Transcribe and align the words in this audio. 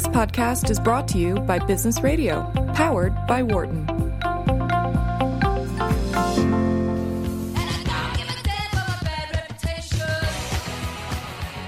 This 0.00 0.08
podcast 0.08 0.70
is 0.70 0.80
brought 0.80 1.06
to 1.08 1.18
you 1.18 1.34
by 1.40 1.58
Business 1.58 2.00
Radio, 2.00 2.50
powered 2.72 3.14
by 3.26 3.42
Wharton. 3.42 3.86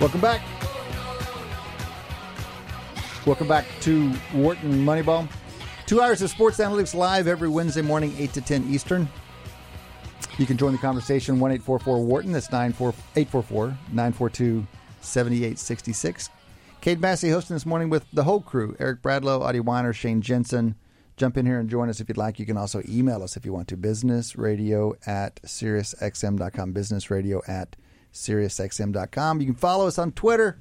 Welcome 0.01 0.23
back. 0.23 0.41
Welcome 3.27 3.49
back 3.49 3.67
to 3.83 4.11
Wharton 4.33 4.83
Moneyball. 4.83 5.29
Two 5.85 6.01
hours 6.01 6.23
of 6.23 6.31
sports 6.31 6.57
analytics 6.57 6.95
live 6.95 7.29
every 7.29 7.51
Wednesday 7.51 7.83
morning, 7.83 8.15
8 8.17 8.33
to 8.33 8.41
10 8.41 8.65
Eastern. 8.73 9.11
You 10.39 10.47
can 10.47 10.57
join 10.57 10.73
the 10.73 10.79
conversation 10.79 11.39
1 11.39 11.51
844 11.51 12.03
Wharton. 12.03 12.33
That's 12.33 12.47
844 12.47 13.77
942 13.93 14.67
7866. 15.03 16.31
Cade 16.83 17.01
Massey 17.01 17.31
hosting 17.31 17.55
this 17.55 17.65
morning 17.65 17.91
with 17.91 18.05
the 18.13 18.25
whole 18.25 18.41
crew 18.41 18.75
Eric 18.81 19.03
Bradlow, 19.03 19.43
Adi 19.43 19.61
Wyner, 19.61 19.95
Shane 19.95 20.21
Jensen. 20.21 20.75
Jump 21.17 21.37
in 21.37 21.47
here 21.47 21.61
and 21.61 21.71
join 21.71 21.89
us 21.89 22.01
if 22.01 22.09
you'd 22.09 22.19
like. 22.19 22.41
You 22.41 22.45
can 22.45 22.57
also 22.57 22.83
email 22.89 23.23
us 23.23 23.37
if 23.37 23.47
you 23.47 23.53
want 23.53 23.69
to. 23.69 23.77
Business 23.77 24.35
radio 24.35 24.97
at 25.07 25.41
SiriusXM.com. 25.43 26.73
Business 26.73 27.09
radio 27.09 27.41
at 27.47 27.77
SiriusXM.com. 28.13 29.41
You 29.41 29.47
can 29.47 29.55
follow 29.55 29.87
us 29.87 29.97
on 29.97 30.11
Twitter. 30.11 30.59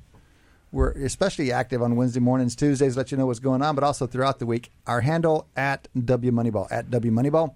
We're 0.72 0.92
especially 0.92 1.52
active 1.52 1.82
on 1.82 1.96
Wednesday 1.96 2.20
mornings, 2.20 2.56
Tuesdays, 2.56 2.96
let 2.96 3.12
you 3.12 3.18
know 3.18 3.26
what's 3.26 3.40
going 3.40 3.64
on, 3.64 3.74
but 3.74 3.84
also 3.84 4.06
throughout 4.06 4.38
the 4.38 4.46
week. 4.46 4.70
Our 4.86 5.02
handle 5.02 5.48
at 5.56 5.88
W 6.06 6.32
Moneyball, 6.32 6.68
at 6.70 6.92
W 6.92 7.12
Moneyball. 7.12 7.56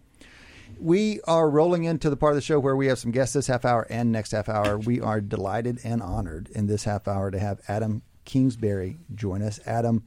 We 0.79 1.21
are 1.27 1.51
rolling 1.51 1.83
into 1.83 2.09
the 2.09 2.17
part 2.17 2.31
of 2.31 2.37
the 2.37 2.41
show 2.41 2.59
where 2.59 2.75
we 2.75 2.87
have 2.87 2.97
some 2.97 3.11
guests 3.11 3.35
this 3.35 3.45
half 3.45 3.63
hour 3.63 3.85
and 3.91 4.11
next 4.11 4.31
half 4.31 4.49
hour. 4.49 4.79
We 4.79 4.99
are 5.01 5.21
delighted 5.21 5.81
and 5.83 6.01
honored 6.01 6.49
in 6.49 6.65
this 6.65 6.85
half 6.85 7.07
hour 7.07 7.29
to 7.29 7.37
have 7.37 7.61
Adam 7.67 8.01
Kingsbury 8.25 8.97
join 9.13 9.41
us. 9.41 9.59
Adam 9.65 10.03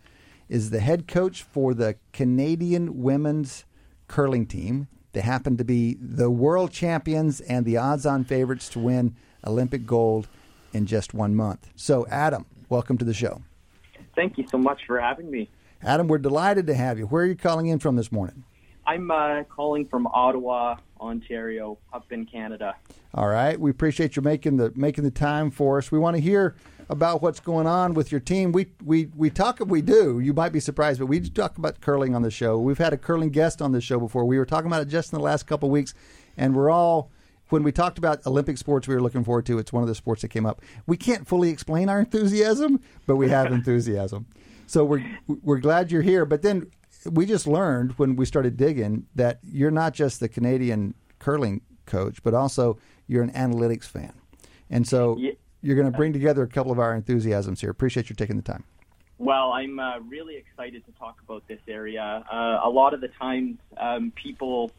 is 0.48 0.70
the 0.70 0.80
head 0.80 1.06
coach 1.06 1.42
for 1.42 1.74
the 1.74 1.96
Canadian 2.12 3.02
women's 3.02 3.64
curling 4.06 4.46
team. 4.46 4.88
They 5.12 5.20
happen 5.20 5.56
to 5.56 5.64
be 5.64 5.96
the 6.00 6.30
world 6.30 6.70
champions 6.70 7.40
and 7.40 7.64
the 7.64 7.76
odds 7.76 8.04
on 8.04 8.24
favorites 8.24 8.68
to 8.70 8.78
win 8.78 9.16
Olympic 9.46 9.86
gold 9.86 10.28
in 10.72 10.86
just 10.86 11.14
one 11.14 11.34
month. 11.34 11.70
So, 11.76 12.06
Adam, 12.08 12.46
welcome 12.68 12.98
to 12.98 13.04
the 13.04 13.14
show. 13.14 13.42
Thank 14.14 14.36
you 14.36 14.46
so 14.50 14.58
much 14.58 14.80
for 14.86 15.00
having 15.00 15.30
me. 15.30 15.48
Adam, 15.82 16.08
we're 16.08 16.18
delighted 16.18 16.66
to 16.66 16.74
have 16.74 16.98
you. 16.98 17.06
Where 17.06 17.22
are 17.22 17.26
you 17.26 17.36
calling 17.36 17.68
in 17.68 17.78
from 17.78 17.96
this 17.96 18.10
morning? 18.10 18.44
I'm 18.86 19.10
uh, 19.10 19.44
calling 19.44 19.86
from 19.86 20.06
Ottawa, 20.08 20.76
Ontario, 21.00 21.78
up 21.92 22.10
in 22.10 22.24
Canada. 22.26 22.74
All 23.14 23.28
right, 23.28 23.58
we 23.60 23.70
appreciate 23.70 24.16
you 24.16 24.22
making 24.22 24.56
the 24.56 24.72
making 24.74 25.04
the 25.04 25.10
time 25.10 25.50
for 25.50 25.78
us. 25.78 25.92
We 25.92 25.98
want 25.98 26.16
to 26.16 26.22
hear 26.22 26.56
about 26.88 27.22
what's 27.22 27.40
going 27.40 27.66
on 27.66 27.94
with 27.94 28.10
your 28.10 28.20
team. 28.20 28.52
We 28.52 28.66
we 28.84 29.10
we 29.16 29.30
talk. 29.30 29.60
We 29.60 29.82
do. 29.82 30.20
You 30.20 30.32
might 30.32 30.52
be 30.52 30.60
surprised, 30.60 31.00
but 31.00 31.06
we 31.06 31.20
talk 31.20 31.58
about 31.58 31.80
curling 31.80 32.14
on 32.14 32.22
the 32.22 32.30
show. 32.30 32.58
We've 32.58 32.78
had 32.78 32.92
a 32.92 32.96
curling 32.96 33.30
guest 33.30 33.60
on 33.60 33.72
the 33.72 33.80
show 33.80 33.98
before. 33.98 34.24
We 34.24 34.38
were 34.38 34.46
talking 34.46 34.66
about 34.68 34.82
it 34.82 34.88
just 34.88 35.12
in 35.12 35.18
the 35.18 35.24
last 35.24 35.46
couple 35.46 35.68
of 35.68 35.72
weeks, 35.72 35.94
and 36.36 36.54
we're 36.54 36.70
all. 36.70 37.10
When 37.50 37.62
we 37.62 37.72
talked 37.72 37.96
about 37.96 38.26
Olympic 38.26 38.58
sports, 38.58 38.86
we 38.86 38.94
were 38.94 39.00
looking 39.00 39.24
forward 39.24 39.46
to. 39.46 39.58
It's 39.58 39.72
one 39.72 39.82
of 39.82 39.88
the 39.88 39.94
sports 39.94 40.20
that 40.20 40.28
came 40.28 40.44
up. 40.44 40.60
We 40.86 40.98
can't 40.98 41.26
fully 41.26 41.48
explain 41.48 41.88
our 41.88 41.98
enthusiasm, 41.98 42.78
but 43.06 43.16
we 43.16 43.30
have 43.30 43.50
enthusiasm. 43.52 44.26
So 44.66 44.84
we're 44.84 45.02
we're 45.26 45.58
glad 45.58 45.90
you're 45.90 46.02
here. 46.02 46.26
But 46.26 46.42
then 46.42 46.70
we 47.10 47.24
just 47.24 47.46
learned 47.46 47.92
when 47.92 48.16
we 48.16 48.26
started 48.26 48.58
digging 48.58 49.06
that 49.14 49.40
you're 49.42 49.70
not 49.70 49.94
just 49.94 50.20
the 50.20 50.28
Canadian 50.28 50.94
curling 51.18 51.62
coach, 51.86 52.22
but 52.22 52.34
also 52.34 52.78
you're 53.06 53.22
an 53.22 53.32
analytics 53.32 53.84
fan, 53.84 54.12
and 54.68 54.86
so 54.86 55.16
Yeah. 55.16 55.32
You're 55.62 55.76
going 55.76 55.90
to 55.90 55.96
bring 55.96 56.12
together 56.12 56.42
a 56.42 56.48
couple 56.48 56.72
of 56.72 56.78
our 56.78 56.94
enthusiasms 56.94 57.60
here. 57.60 57.70
Appreciate 57.70 58.10
you 58.10 58.16
taking 58.16 58.36
the 58.36 58.42
time. 58.42 58.64
Well, 59.18 59.52
I'm 59.52 59.80
uh, 59.80 59.98
really 60.00 60.36
excited 60.36 60.86
to 60.86 60.92
talk 60.92 61.18
about 61.24 61.46
this 61.48 61.58
area. 61.66 62.24
Uh, 62.32 62.60
a 62.62 62.70
lot 62.70 62.94
of 62.94 63.00
the 63.00 63.08
times, 63.08 63.58
um, 63.76 64.12
people, 64.12 64.70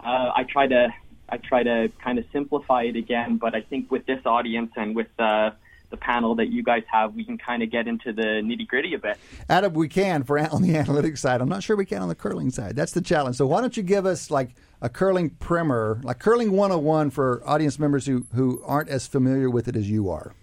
uh, 0.00 0.30
I 0.34 0.44
try 0.44 0.66
to, 0.66 0.88
I 1.28 1.36
try 1.36 1.62
to 1.62 1.90
kind 2.02 2.18
of 2.18 2.24
simplify 2.32 2.84
it 2.84 2.96
again, 2.96 3.36
but 3.36 3.54
I 3.54 3.60
think 3.60 3.90
with 3.90 4.06
this 4.06 4.20
audience 4.24 4.72
and 4.76 4.96
with 4.96 5.08
uh, 5.18 5.50
the 5.92 5.96
panel 5.96 6.34
that 6.34 6.48
you 6.48 6.64
guys 6.64 6.82
have, 6.90 7.14
we 7.14 7.24
can 7.24 7.38
kind 7.38 7.62
of 7.62 7.70
get 7.70 7.86
into 7.86 8.12
the 8.12 8.42
nitty 8.42 8.66
gritty 8.66 8.94
a 8.94 8.98
bit. 8.98 9.16
Adam, 9.48 9.72
we 9.74 9.88
can 9.88 10.24
for 10.24 10.36
on 10.52 10.62
the 10.62 10.74
analytics 10.74 11.18
side. 11.18 11.40
I'm 11.40 11.48
not 11.48 11.62
sure 11.62 11.76
we 11.76 11.86
can 11.86 12.02
on 12.02 12.08
the 12.08 12.16
curling 12.16 12.50
side. 12.50 12.74
That's 12.74 12.92
the 12.92 13.00
challenge. 13.00 13.36
So 13.36 13.46
why 13.46 13.60
don't 13.60 13.76
you 13.76 13.84
give 13.84 14.04
us 14.06 14.30
like 14.30 14.56
a 14.80 14.88
curling 14.88 15.30
primer, 15.30 16.00
like 16.02 16.18
curling 16.18 16.50
101 16.50 17.10
for 17.10 17.40
audience 17.46 17.78
members 17.78 18.06
who 18.06 18.26
who 18.34 18.60
aren't 18.66 18.88
as 18.88 19.06
familiar 19.06 19.48
with 19.48 19.68
it 19.68 19.76
as 19.76 19.88
you 19.88 20.10
are. 20.10 20.34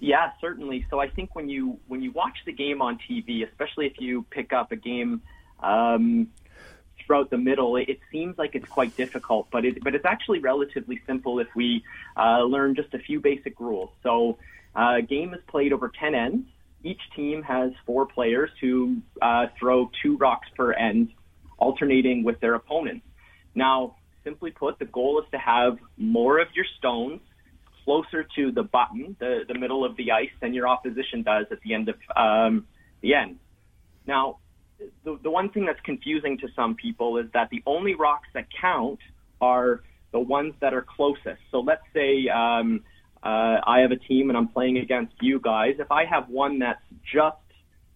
Yeah, 0.00 0.32
certainly. 0.40 0.86
So 0.90 1.00
I 1.00 1.08
think 1.08 1.34
when 1.34 1.48
you 1.48 1.78
when 1.86 2.02
you 2.02 2.10
watch 2.10 2.36
the 2.44 2.52
game 2.52 2.82
on 2.82 2.98
TV, 3.08 3.48
especially 3.48 3.86
if 3.86 4.00
you 4.00 4.26
pick 4.30 4.52
up 4.52 4.72
a 4.72 4.76
game 4.76 5.22
um, 5.62 6.28
throughout 7.00 7.30
the 7.30 7.38
middle, 7.38 7.76
it, 7.76 7.98
seems 8.12 8.36
like 8.36 8.54
it's 8.54 8.68
quite 8.68 8.94
difficult, 8.96 9.48
but 9.50 9.64
it 9.64 9.82
but 9.82 9.94
it's 9.94 10.04
actually 10.04 10.40
relatively 10.40 11.00
simple 11.06 11.38
if 11.38 11.48
we 11.54 11.84
uh, 12.16 12.42
learn 12.42 12.74
just 12.74 12.92
a 12.92 12.98
few 12.98 13.20
basic 13.20 13.58
rules. 13.60 13.90
So 14.02 14.36
a 14.74 15.02
game 15.02 15.34
is 15.34 15.40
played 15.48 15.72
over 15.72 15.90
ten 16.00 16.14
ends. 16.14 16.46
Each 16.82 17.00
team 17.16 17.42
has 17.42 17.72
four 17.86 18.06
players 18.06 18.50
who 18.60 18.98
uh, 19.22 19.46
throw 19.58 19.90
two 20.02 20.16
rocks 20.18 20.48
per 20.56 20.72
end, 20.72 21.08
alternating 21.56 22.24
with 22.24 22.40
their 22.40 22.54
opponents. 22.54 23.06
Now, 23.54 23.96
simply 24.22 24.50
put, 24.50 24.78
the 24.78 24.84
goal 24.84 25.20
is 25.20 25.26
to 25.30 25.38
have 25.38 25.78
more 25.96 26.38
of 26.38 26.48
your 26.54 26.66
stones 26.78 27.20
closer 27.84 28.26
to 28.36 28.50
the 28.52 28.62
button, 28.62 29.16
the, 29.18 29.44
the 29.46 29.58
middle 29.58 29.84
of 29.84 29.96
the 29.96 30.10
ice, 30.10 30.30
than 30.40 30.54
your 30.54 30.66
opposition 30.66 31.22
does 31.22 31.46
at 31.50 31.60
the 31.60 31.74
end 31.74 31.88
of 31.88 31.96
um, 32.16 32.66
the 33.02 33.14
end. 33.14 33.36
Now, 34.06 34.38
the, 35.04 35.18
the 35.22 35.30
one 35.30 35.50
thing 35.50 35.66
that's 35.66 35.80
confusing 35.84 36.38
to 36.38 36.48
some 36.56 36.74
people 36.74 37.18
is 37.18 37.26
that 37.32 37.50
the 37.50 37.62
only 37.66 37.94
rocks 37.94 38.28
that 38.34 38.46
count 38.60 38.98
are 39.40 39.82
the 40.12 40.20
ones 40.20 40.54
that 40.60 40.74
are 40.74 40.82
closest. 40.96 41.40
So 41.50 41.60
let's 41.60 41.82
say 41.92 42.28
um, 42.28 42.82
uh, 43.24 43.60
I 43.66 43.80
have 43.80 43.90
a 43.90 43.96
team 43.96 44.28
and 44.30 44.36
I'm 44.36 44.48
playing 44.48 44.78
against 44.78 45.14
you 45.20 45.40
guys. 45.40 45.76
If 45.78 45.90
I 45.90 46.04
have 46.04 46.28
one 46.28 46.58
that's 46.58 46.82
just 47.10 47.36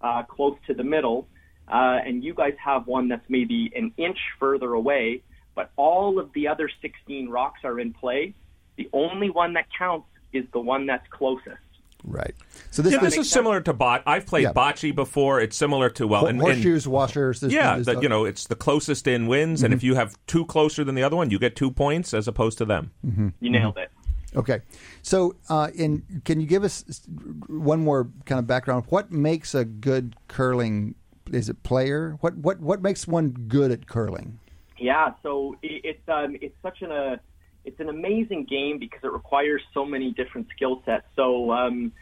uh, 0.01 0.23
close 0.25 0.57
to 0.67 0.75
the 0.75 0.85
middle, 0.85 1.29
uh, 1.69 1.99
and 2.07 2.25
you 2.25 2.33
guys 2.35 2.55
have 2.65 2.87
one 2.87 3.09
that's 3.09 3.25
maybe 3.29 3.71
an 3.77 3.93
inch 3.99 4.19
further 4.41 4.73
away, 4.73 5.23
but 5.55 5.71
all 5.77 6.19
of 6.19 6.33
the 6.33 6.49
other 6.49 6.71
16 6.81 7.29
rocks 7.29 7.61
are 7.65 7.79
in 7.79 7.93
play, 7.93 8.35
the 8.77 8.89
only 8.93 9.29
one 9.29 9.53
that 9.55 9.67
counts 9.77 10.07
is 10.33 10.45
the 10.53 10.61
one 10.61 10.87
that's 10.87 11.07
closest. 11.11 11.59
Right. 12.05 12.35
So 12.71 12.81
this, 12.81 12.93
Yeah, 12.93 13.01
this 13.01 13.17
this 13.17 13.27
is 13.27 13.31
similar 13.33 13.61
to 13.63 13.73
bot. 13.73 14.05
I've 14.07 14.25
played 14.25 14.45
Yeah. 14.45 14.53
bocce 14.53 14.95
before. 14.95 15.41
It's 15.41 15.57
similar 15.57 15.91
to 15.91 16.07
well, 16.07 16.27
and, 16.27 16.39
and 16.39 16.41
horseshoes, 16.41 16.87
washers. 16.87 17.41
This, 17.41 17.53
yeah, 17.53 17.77
this- 17.77 17.87
that 17.87 18.03
you 18.03 18.09
know, 18.09 18.25
it's 18.25 18.47
the 18.47 18.55
closest 18.55 19.09
in 19.09 19.27
wins, 19.27 19.59
Mm-hmm. 19.59 19.65
and 19.67 19.75
if 19.75 19.83
you 19.83 19.97
have 19.97 20.17
two 20.29 20.47
closer 20.47 20.85
than 20.85 20.95
the 20.95 21.03
other 21.03 21.17
one, 21.17 21.31
you 21.31 21.39
get 21.41 21.57
two 21.57 21.73
points 21.73 22.15
as 22.15 22.29
opposed 22.29 22.57
to 22.59 22.65
them. 22.65 22.93
You 23.41 23.51
nailed 23.51 23.79
it. 23.79 23.91
Okay. 24.37 24.61
So, 25.03 25.37
uh, 25.49 25.71
in 25.75 26.23
can 26.25 26.41
you 26.41 26.47
give 26.47 26.65
us 26.65 27.03
one 27.47 27.81
more 27.81 28.09
kind 28.27 28.39
of 28.39 28.47
background? 28.47 28.85
What 28.89 29.11
makes 29.11 29.55
a 29.55 29.65
good 29.65 30.17
curling? 30.29 30.95
Is 31.33 31.49
it 31.49 31.63
player? 31.63 32.17
What 32.21 32.37
what 32.37 32.61
what 32.61 32.83
makes 32.83 33.07
one 33.07 33.31
good 33.31 33.71
at 33.71 33.87
curling? 33.87 34.39
Yeah, 34.79 35.15
so 35.23 35.57
it, 35.63 35.81
it's 35.85 36.09
um, 36.09 36.37
it's 36.41 36.57
such 36.63 36.83
an 36.83 36.93
uh, 36.93 37.17
it's 37.65 37.81
an 37.81 37.89
amazing 37.89 38.45
game 38.45 38.79
because 38.79 39.01
it 39.03 39.13
requires 39.13 39.63
so 39.75 39.85
many 39.85 40.13
different 40.13 40.49
skill 40.55 40.83
sets. 40.85 41.07
So 41.17 41.51
um, 41.53 41.93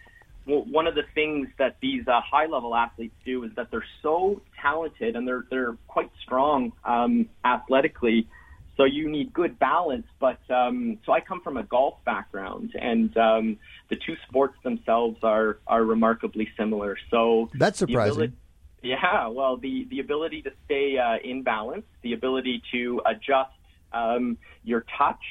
w- 0.47 0.65
one 0.73 0.87
of 0.87 0.95
the 0.95 1.05
things 1.15 1.49
that 1.59 1.77
these 1.81 2.07
uh, 2.07 2.21
high 2.21 2.47
level 2.47 2.75
athletes 2.75 3.15
do 3.25 3.45
is 3.45 3.51
that 3.57 3.71
they're 3.71 3.85
so 4.03 4.43
talented 4.61 5.17
and 5.17 5.27
they're 5.27 5.45
they're 5.51 5.77
quite 5.87 6.11
strong 6.23 6.73
um, 6.85 7.29
athletically. 7.45 8.29
So 8.77 8.85
you 8.85 9.09
need 9.09 9.33
good 9.33 9.59
balance. 9.59 10.07
But 10.21 10.39
um, 10.51 10.99
so 11.07 11.13
I 11.13 11.21
come 11.21 11.41
from 11.41 11.57
a 11.57 11.63
golf 11.63 11.95
background, 12.05 12.73
and 12.79 13.17
um, 13.17 13.59
the 13.89 13.97
two 13.97 14.17
sports 14.29 14.55
themselves 14.63 15.19
are 15.23 15.59
are 15.67 15.83
remarkably 15.85 16.49
similar. 16.57 16.97
So 17.11 17.51
That's 17.55 17.79
surprising. 17.79 18.13
ability- 18.13 18.37
yeah, 18.83 19.27
well, 19.29 19.57
the 19.57 19.87
the 19.91 20.01
ability 20.01 20.43
to 20.43 20.53
stay 20.65 20.97
uh, 20.99 21.17
in 21.25 21.43
balance, 21.43 21.87
the 22.03 22.13
ability 22.13 22.63
to 22.73 23.01
adjust 23.07 23.51
um, 23.93 24.39
your 24.63 24.85
touch, 24.97 25.25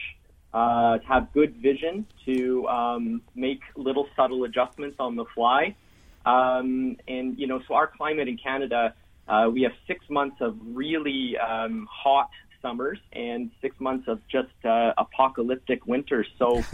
uh, 0.53 0.97
to 0.97 1.05
have 1.07 1.31
good 1.31 1.55
vision, 1.55 2.05
to 2.25 2.67
um, 2.67 3.21
make 3.35 3.61
little 3.75 4.07
subtle 4.15 4.43
adjustments 4.43 4.97
on 4.99 5.15
the 5.15 5.25
fly, 5.33 5.75
um, 6.25 6.97
and 7.07 7.37
you 7.39 7.47
know, 7.47 7.61
so 7.67 7.75
our 7.75 7.87
climate 7.87 8.27
in 8.27 8.37
Canada, 8.37 8.93
uh, 9.27 9.47
we 9.51 9.61
have 9.61 9.73
six 9.87 10.03
months 10.09 10.37
of 10.41 10.57
really 10.61 11.37
um, 11.37 11.87
hot 11.89 12.29
summers 12.65 12.97
and 13.13 13.51
six 13.61 13.79
months 13.79 14.07
of 14.07 14.19
just 14.27 14.53
uh, 14.65 14.93
apocalyptic 14.97 15.85
winters. 15.85 16.25
So, 16.39 16.63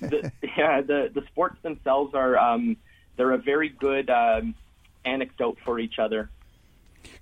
the, 0.00 0.30
yeah, 0.56 0.82
the 0.82 1.10
the 1.14 1.22
sports 1.30 1.56
themselves 1.62 2.14
are 2.14 2.36
um, 2.36 2.76
they're 3.16 3.32
a 3.32 3.38
very 3.38 3.70
good 3.70 4.10
um, 4.10 4.54
anecdote 5.04 5.56
for 5.64 5.78
each 5.78 5.98
other. 5.98 6.28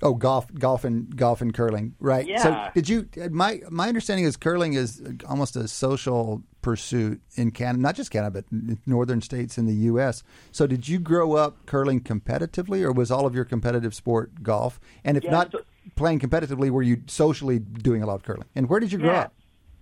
Oh, 0.03 0.15
golf, 0.15 0.53
golf, 0.53 0.83
and 0.85 1.17
golf 1.17 1.41
and 1.41 1.55
curling, 1.55 1.95
right? 2.01 2.27
Yeah. 2.27 2.43
So, 2.43 2.71
did 2.75 2.89
you? 2.89 3.09
My 3.31 3.61
my 3.71 3.87
understanding 3.87 4.25
is 4.25 4.37
curling 4.37 4.73
is 4.75 5.01
almost 5.29 5.55
a 5.55 5.69
social 5.69 6.43
pursuit 6.61 7.21
in 7.37 7.53
Canada, 7.53 7.81
not 7.81 7.95
just 7.95 8.11
Canada, 8.11 8.43
but 8.43 8.79
northern 8.87 9.21
states 9.23 9.57
in 9.57 9.67
the 9.67 9.75
U.S. 9.93 10.25
So, 10.51 10.67
did 10.67 10.89
you 10.89 10.99
grow 10.99 11.35
up 11.35 11.67
curling 11.67 12.01
competitively, 12.01 12.83
or 12.83 12.91
was 12.91 13.13
all 13.13 13.25
of 13.27 13.37
your 13.37 13.45
competitive 13.45 13.95
sport 13.95 14.43
golf? 14.43 14.81
And 15.05 15.17
if 15.17 15.23
Yeah, 15.23 15.31
not 15.31 15.53
so- 15.53 15.61
playing 15.97 16.21
competitively, 16.21 16.71
were 16.71 16.83
you 16.83 17.03
socially 17.07 17.59
doing 17.59 18.03
a 18.03 18.07
lot 18.07 18.15
of 18.17 18.23
curling? 18.23 18.45
And 18.55 18.69
where 18.69 18.81
did 18.81 18.93
you 18.93 18.99
grow 18.99 19.13
Yeah. 19.13 19.21
up? 19.21 19.35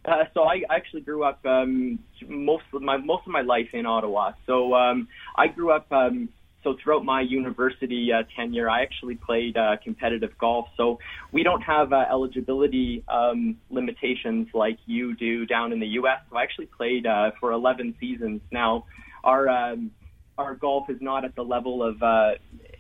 Uh, 0.05 0.25
so 0.35 0.45
I 0.45 0.63
actually 0.71 1.01
grew 1.03 1.25
up 1.25 1.45
um, 1.45 1.99
most 2.29 2.65
of 2.73 2.81
my 2.81 2.97
most 2.97 3.27
of 3.27 3.33
my 3.33 3.41
life 3.41 3.71
in 3.73 3.87
Ottawa. 3.87 4.33
So 4.47 4.73
um, 4.75 5.09
I 5.37 5.49
grew 5.49 5.73
up. 5.73 5.91
Um, 5.93 6.29
so 6.63 6.77
throughout 6.83 7.05
my 7.05 7.21
university 7.21 8.13
uh, 8.13 8.23
tenure, 8.35 8.69
I 8.69 8.83
actually 8.83 9.15
played 9.15 9.57
uh, 9.57 9.77
competitive 9.83 10.37
golf. 10.39 10.67
So 10.77 10.99
we 11.33 11.45
don't 11.45 11.61
have 11.63 11.93
uh, 11.93 12.05
eligibility 12.11 13.05
um, 13.09 13.57
limitations 13.71 14.49
like 14.53 14.79
you 14.87 15.15
do 15.15 15.47
down 15.47 15.73
in 15.73 15.79
the 15.81 15.87
U.S. 16.01 16.19
So 16.31 16.37
I 16.37 16.43
actually 16.43 16.67
played 16.67 17.07
uh, 17.07 17.33
for 17.41 17.53
11 17.53 17.95
seasons. 18.01 18.41
Now 18.51 18.87
our 19.25 19.49
um, 19.49 19.91
our 20.39 20.55
golf 20.55 20.89
is 20.91 21.01
not 21.01 21.25
at 21.25 21.35
the 21.35 21.43
level 21.45 21.83
of 21.83 22.03
uh, 22.03 22.33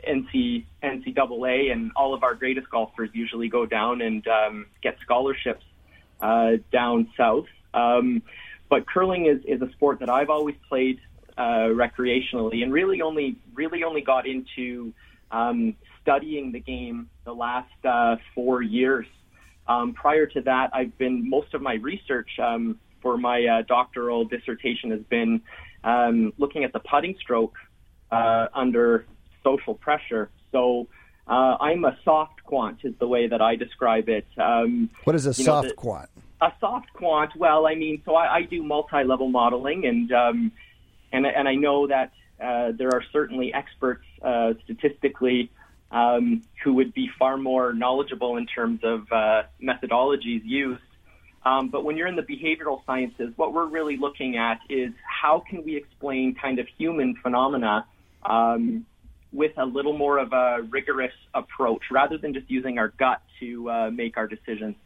NC 0.06 0.64
NCAA, 0.82 1.72
and 1.72 1.90
all 1.96 2.14
of 2.14 2.22
our 2.22 2.34
greatest 2.34 2.70
golfers 2.70 3.10
usually 3.12 3.48
go 3.48 3.66
down 3.66 4.00
and 4.00 4.26
um, 4.26 4.66
get 4.82 4.96
scholarships 5.02 5.64
uh, 6.20 6.52
down 6.72 7.08
south. 7.16 7.46
Um, 7.74 8.22
but 8.68 8.86
curling 8.86 9.26
is, 9.26 9.44
is 9.44 9.62
a 9.62 9.70
sport 9.72 10.00
that 10.00 10.08
I've 10.08 10.30
always 10.30 10.56
played 10.68 11.00
uh, 11.36 11.68
recreationally, 11.70 12.62
and 12.62 12.72
really 12.72 13.02
only 13.02 13.36
really 13.54 13.84
only 13.84 14.00
got 14.00 14.26
into 14.26 14.92
um, 15.30 15.76
studying 16.02 16.52
the 16.52 16.60
game 16.60 17.08
the 17.24 17.32
last 17.32 17.84
uh, 17.84 18.16
four 18.34 18.62
years. 18.62 19.06
Um, 19.68 19.94
prior 19.94 20.26
to 20.26 20.40
that, 20.42 20.70
I've 20.72 20.96
been 20.96 21.28
most 21.28 21.52
of 21.52 21.60
my 21.60 21.74
research 21.74 22.30
um, 22.38 22.78
for 23.02 23.18
my 23.18 23.44
uh, 23.44 23.62
doctoral 23.62 24.24
dissertation 24.24 24.90
has 24.90 25.02
been 25.08 25.40
um, 25.84 26.32
looking 26.38 26.64
at 26.64 26.72
the 26.72 26.80
putting 26.80 27.16
stroke 27.20 27.54
uh, 28.10 28.46
under 28.54 29.06
social 29.46 29.74
pressure. 29.74 30.28
So 30.52 30.88
uh, 31.28 31.56
I'm 31.60 31.84
a 31.84 31.96
soft 32.04 32.42
quant, 32.44 32.78
is 32.84 32.94
the 32.98 33.06
way 33.06 33.28
that 33.28 33.40
I 33.40 33.56
describe 33.56 34.08
it. 34.08 34.26
Um, 34.38 34.90
What 35.04 35.16
is 35.16 35.26
a 35.26 35.30
you 35.40 35.46
know, 35.46 35.52
soft 35.62 35.68
the- 35.68 35.74
quant? 35.74 36.08
a 36.40 36.52
soft 36.60 36.92
quant. 36.92 37.30
Well, 37.36 37.66
I 37.66 37.74
mean, 37.74 38.02
so 38.04 38.14
I, 38.14 38.26
I 38.38 38.42
do 38.42 38.62
multi-level 38.62 39.28
modeling, 39.28 39.86
and 39.86 40.12
um, 40.12 40.52
and 41.10 41.24
and 41.26 41.48
I 41.48 41.54
know 41.54 41.86
that 41.86 42.12
uh, 42.38 42.72
there 42.76 42.90
are 42.92 43.02
certainly 43.10 43.54
experts 43.54 44.04
uh, 44.22 44.52
statistically 44.64 45.50
um, 45.90 46.42
who 46.62 46.74
would 46.74 46.92
be 46.92 47.08
far 47.18 47.38
more 47.38 47.72
knowledgeable 47.72 48.36
in 48.36 48.44
terms 48.46 48.80
of 48.82 49.10
uh, 49.10 49.44
methodologies 49.62 50.42
used. 50.44 50.82
Um, 51.46 51.68
but 51.70 51.84
when 51.84 51.96
you're 51.96 52.08
in 52.08 52.16
the 52.16 52.28
behavioral 52.36 52.84
sciences, 52.84 53.32
what 53.36 53.54
we're 53.54 53.70
really 53.78 53.96
looking 53.96 54.36
at 54.36 54.58
is 54.68 54.90
how 55.22 55.42
can 55.48 55.64
we 55.64 55.76
explain 55.76 56.34
kind 56.34 56.58
of 56.58 56.66
human 56.76 57.14
phenomena 57.22 57.86
um, 58.24 58.84
with 59.32 59.52
a 59.58 59.64
little 59.64 59.96
more 59.96 60.18
of 60.18 60.32
a 60.32 60.62
rigorous 60.70 61.12
approach, 61.34 61.82
rather 61.90 62.18
than 62.18 62.32
just 62.32 62.50
using 62.50 62.78
our 62.78 62.88
gut 62.98 63.20
to 63.40 63.70
uh, 63.70 63.90
make 63.90 64.16
our 64.16 64.26
decisions. 64.26 64.76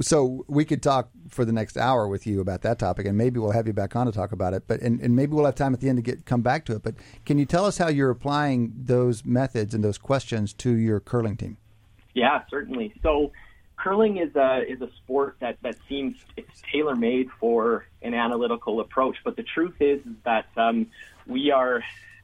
So 0.00 0.44
we 0.48 0.64
could 0.64 0.82
talk 0.82 1.10
for 1.28 1.44
the 1.44 1.52
next 1.52 1.76
hour 1.76 2.08
with 2.08 2.26
you 2.26 2.40
about 2.40 2.62
that 2.62 2.78
topic, 2.78 3.06
and 3.06 3.16
maybe 3.16 3.38
we'll 3.38 3.52
have 3.52 3.66
you 3.66 3.72
back 3.72 3.94
on 3.94 4.06
to 4.06 4.12
talk 4.12 4.32
about 4.32 4.54
it. 4.54 4.64
But 4.66 4.80
and, 4.80 5.00
and 5.00 5.14
maybe 5.14 5.32
we'll 5.32 5.44
have 5.44 5.54
time 5.54 5.74
at 5.74 5.80
the 5.80 5.88
end 5.88 5.98
to 5.98 6.02
get 6.02 6.24
come 6.26 6.42
back 6.42 6.64
to 6.66 6.76
it. 6.76 6.82
But 6.82 6.94
can 7.24 7.38
you 7.38 7.46
tell 7.46 7.64
us 7.64 7.78
how 7.78 7.88
you're 7.88 8.10
applying 8.10 8.72
those 8.76 9.24
methods 9.24 9.74
and 9.74 9.84
those 9.84 9.98
questions 9.98 10.52
to 10.54 10.72
your 10.72 11.00
curling 11.00 11.36
team? 11.36 11.58
Yeah, 12.14 12.42
certainly. 12.50 12.92
So 13.02 13.32
curling 13.76 14.18
is 14.18 14.34
a 14.36 14.62
is 14.68 14.80
a 14.80 14.90
sport 14.96 15.36
that 15.40 15.58
that 15.62 15.76
seems 15.88 16.16
it's 16.36 16.62
tailor 16.72 16.96
made 16.96 17.28
for 17.38 17.86
an 18.02 18.14
analytical 18.14 18.80
approach. 18.80 19.16
But 19.24 19.36
the 19.36 19.44
truth 19.44 19.76
is, 19.80 20.00
is 20.00 20.16
that 20.24 20.46
um, 20.56 20.86
we 21.26 21.50
are 21.50 21.82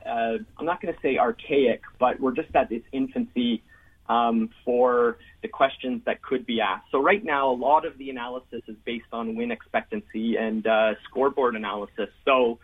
uh, 0.09 0.39
I'm 0.59 0.67
not 0.67 0.81
going 0.81 0.95
to 0.95 1.01
say 1.01 1.19
archaic, 1.19 1.83
but 1.99 2.19
we're 2.21 2.35
just 2.35 2.55
at 2.55 2.73
its 2.73 2.87
infancy 2.93 3.63
um, 4.09 4.51
for 4.65 5.19
the 5.43 5.49
questions 5.49 6.03
that 6.07 6.23
could 6.23 6.47
be 6.47 6.61
asked. 6.61 6.87
So 6.91 7.03
right 7.03 7.23
now, 7.23 7.51
a 7.51 7.55
lot 7.55 7.85
of 7.85 7.99
the 7.99 8.11
analysis 8.11 8.63
is 8.67 8.77
based 8.85 9.13
on 9.13 9.37
win 9.37 9.51
expectancy 9.51 10.37
and 10.37 10.67
uh, 10.67 10.95
scoreboard 11.05 11.57
analysis. 11.57 12.09
So 12.25 12.59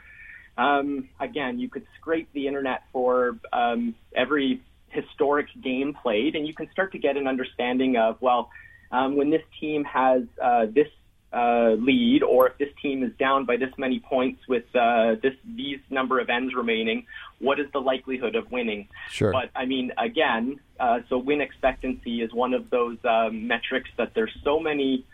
um, 0.57 1.09
again, 1.21 1.59
you 1.59 1.69
could 1.69 1.87
scrape 2.01 2.29
the 2.33 2.47
internet 2.47 2.85
for 2.93 3.39
um, 3.53 3.95
every 4.15 4.63
historic 4.89 5.49
game 5.61 5.95
played, 5.95 6.37
and 6.37 6.47
you 6.47 6.55
can 6.55 6.71
start 6.71 6.93
to 6.93 6.99
get 6.99 7.17
an 7.17 7.27
understanding 7.27 7.97
of 7.97 8.17
well, 8.21 8.51
um, 8.91 9.17
when 9.17 9.31
this 9.31 9.43
team 9.61 9.85
has 9.85 10.23
uh, 10.43 10.67
this 10.67 10.89
uh, 11.35 11.71
lead, 11.79 12.23
or 12.23 12.49
if 12.49 12.59
this 12.59 12.69
team 12.81 13.03
is 13.03 13.11
down 13.19 13.45
by 13.45 13.57
this 13.57 13.71
many 13.77 13.99
points 13.99 14.41
with 14.49 14.65
uh, 14.75 15.17
this 15.23 15.35
these 15.45 15.81
number 15.91 16.21
of 16.21 16.31
ends 16.31 16.55
remaining, 16.55 17.07
what 17.41 17.59
is 17.59 17.67
the 17.73 17.81
likelihood 17.81 18.37
of 18.37 18.51
winning? 18.53 18.89
Sure. 19.11 19.33
But 19.33 19.51
I 19.57 19.65
mean, 19.65 19.93
again, 19.99 20.61
uh, 20.79 21.01
so 21.09 21.19
win 21.19 21.41
expectancy 21.41 22.23
is 22.23 22.33
one 22.33 22.55
of 22.55 22.71
those 22.71 22.99
um, 23.05 23.49
metrics 23.49 23.91
that 23.99 24.13
there's 24.15 24.35
so 24.45 24.61
many 24.61 25.05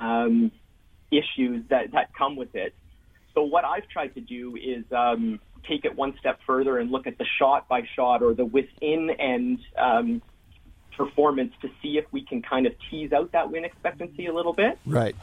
um, 0.00 0.50
issues 1.12 1.64
that 1.68 1.92
that 1.92 2.12
come 2.14 2.34
with 2.34 2.54
it. 2.54 2.74
So 3.34 3.42
what 3.42 3.64
I've 3.64 3.88
tried 3.88 4.14
to 4.14 4.20
do 4.20 4.56
is 4.56 4.84
um, 4.90 5.38
take 5.68 5.84
it 5.84 5.96
one 5.96 6.14
step 6.18 6.40
further 6.46 6.78
and 6.78 6.90
look 6.90 7.06
at 7.06 7.18
the 7.18 7.26
shot 7.38 7.68
by 7.68 7.82
shot 7.94 8.22
or 8.22 8.34
the 8.34 8.44
within 8.44 9.10
end 9.10 9.60
um, 9.78 10.22
performance 10.96 11.52
to 11.62 11.68
see 11.80 11.98
if 11.98 12.04
we 12.10 12.24
can 12.24 12.42
kind 12.42 12.66
of 12.66 12.72
tease 12.90 13.12
out 13.12 13.32
that 13.32 13.50
win 13.50 13.64
expectancy 13.64 14.26
a 14.26 14.34
little 14.34 14.52
bit. 14.52 14.78
Right. 14.84 15.16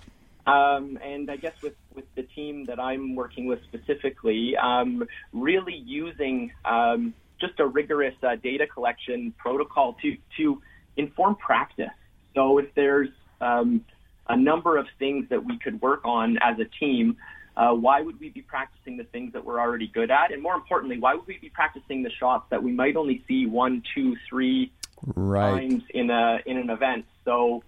Um, 0.50 0.98
and 1.04 1.30
I 1.30 1.38
guess 1.38 1.54
with, 1.62 1.74
with 1.94 2.06
the 2.16 2.24
team 2.24 2.66
that 2.68 2.80
I'm 2.80 3.16
working 3.16 3.46
with 3.46 3.60
specifically, 3.72 4.54
um, 4.57 5.04
really 5.34 5.75
using 5.75 6.51
um, 6.66 7.13
just 7.40 7.60
a 7.60 7.68
rigorous 7.68 8.16
uh, 8.24 8.36
data 8.42 8.66
collection 8.68 9.34
protocol 9.38 9.96
to, 10.01 10.16
to 10.38 10.62
inform 10.98 11.36
practice. 11.36 11.88
So 12.36 12.57
if 12.57 12.74
there's 12.75 13.10
um, 13.42 13.86
a 14.28 14.38
number 14.38 14.78
of 14.78 14.86
things 14.98 15.25
that 15.30 15.44
we 15.44 15.60
could 15.60 15.81
work 15.81 16.01
on 16.06 16.38
as 16.42 16.57
a 16.60 16.66
team, 16.84 17.18
uh, 17.56 17.74
why 17.74 18.01
would 18.01 18.19
we 18.19 18.30
be 18.30 18.42
practicing 18.42 18.98
the 18.98 19.04
things 19.06 19.34
that 19.34 19.44
we're 19.44 19.60
already 19.60 19.88
good 19.88 20.10
at? 20.10 20.31
And 20.31 20.42
more 20.42 20.56
importantly, 20.56 20.98
why 21.00 21.13
would 21.16 21.28
we 21.28 21.38
be 21.40 21.50
practicing 21.50 22.04
the 22.04 22.12
shots 22.19 22.46
that 22.51 22.63
we 22.63 22.72
might 22.72 22.96
only 22.96 23.24
see 23.28 23.46
one, 23.46 23.84
two, 23.94 24.16
three 24.30 24.72
Right. 25.01 25.54
times 25.54 25.84
in 25.94 26.10
a 26.10 26.40
in 26.46 26.57
an 26.57 26.69
event. 26.69 27.06
So 27.25 27.63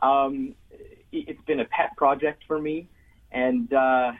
um, 0.00 0.54
it's 1.20 1.42
been 1.42 1.60
a 1.60 1.64
pet 1.64 1.96
project 1.96 2.42
for 2.46 2.60
me, 2.60 2.88
and 3.32 3.72
uh, 3.72 4.12